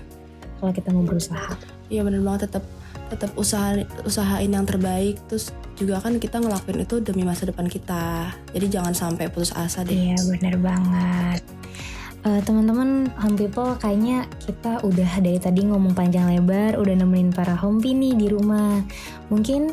kalau 0.61 0.73
kita 0.77 0.93
mau 0.93 1.05
berusaha. 1.05 1.57
Iya 1.89 2.05
bener 2.05 2.21
banget. 2.21 2.53
Tetap 2.53 2.65
tetap 3.11 3.35
usaha 3.35 3.75
usahain 4.07 4.49
yang 4.49 4.65
terbaik 4.65 5.19
terus 5.27 5.51
juga 5.75 5.99
kan 5.99 6.17
kita 6.23 6.39
ngelakuin 6.39 6.85
itu 6.85 7.03
demi 7.03 7.27
masa 7.27 7.49
depan 7.49 7.67
kita. 7.67 8.31
Jadi 8.55 8.67
jangan 8.71 8.95
sampai 8.95 9.27
putus 9.33 9.51
asa 9.57 9.83
deh. 9.83 10.15
Iya 10.15 10.19
bener 10.29 10.55
banget. 10.61 11.43
Eh, 12.21 12.41
Teman-teman 12.45 13.09
home 13.17 13.37
people 13.41 13.73
kayaknya 13.81 14.29
kita 14.45 14.85
udah 14.85 15.25
dari 15.25 15.41
tadi 15.41 15.65
ngomong 15.65 15.97
panjang 15.97 16.29
lebar 16.29 16.77
Udah 16.77 16.93
nemenin 16.93 17.33
para 17.33 17.57
homepie 17.57 17.97
nih 17.97 18.13
di 18.13 18.27
rumah. 18.29 18.85
Mungkin 19.33 19.73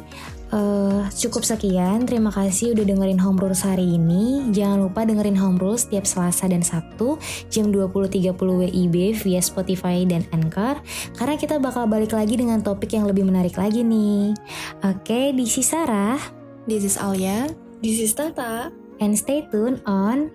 eh, 0.51 1.01
cukup 1.11 1.43
sekian. 1.43 2.07
Terima 2.07 2.31
kasih 2.31 2.75
udah 2.75 2.85
dengerin 2.85 3.19
Home 3.19 3.39
Rules 3.39 3.63
hari 3.63 3.97
ini. 3.97 4.51
Jangan 4.51 4.87
lupa 4.87 5.03
dengerin 5.03 5.37
Home 5.39 5.59
Rules 5.59 5.87
tiap 5.87 6.07
Selasa 6.07 6.47
dan 6.47 6.63
Sabtu 6.63 7.19
Jam 7.51 7.71
20.30 7.71 8.35
WIB 8.35 8.95
via 9.17 9.41
Spotify 9.43 10.03
dan 10.07 10.23
Anchor. 10.31 10.79
Karena 11.17 11.35
kita 11.35 11.59
bakal 11.59 11.87
balik 11.89 12.15
lagi 12.15 12.39
dengan 12.39 12.63
topik 12.63 12.93
yang 12.93 13.07
lebih 13.07 13.27
menarik 13.27 13.55
lagi 13.57 13.83
nih. 13.83 14.35
Oke, 14.83 15.35
this 15.35 15.59
is 15.59 15.67
Sarah. 15.67 16.19
This 16.67 16.83
is 16.83 16.99
Alia 16.99 17.47
This 17.79 18.01
is 18.01 18.11
Tata. 18.17 18.73
And 18.97 19.13
stay 19.13 19.45
tuned 19.53 19.85
on 19.85 20.33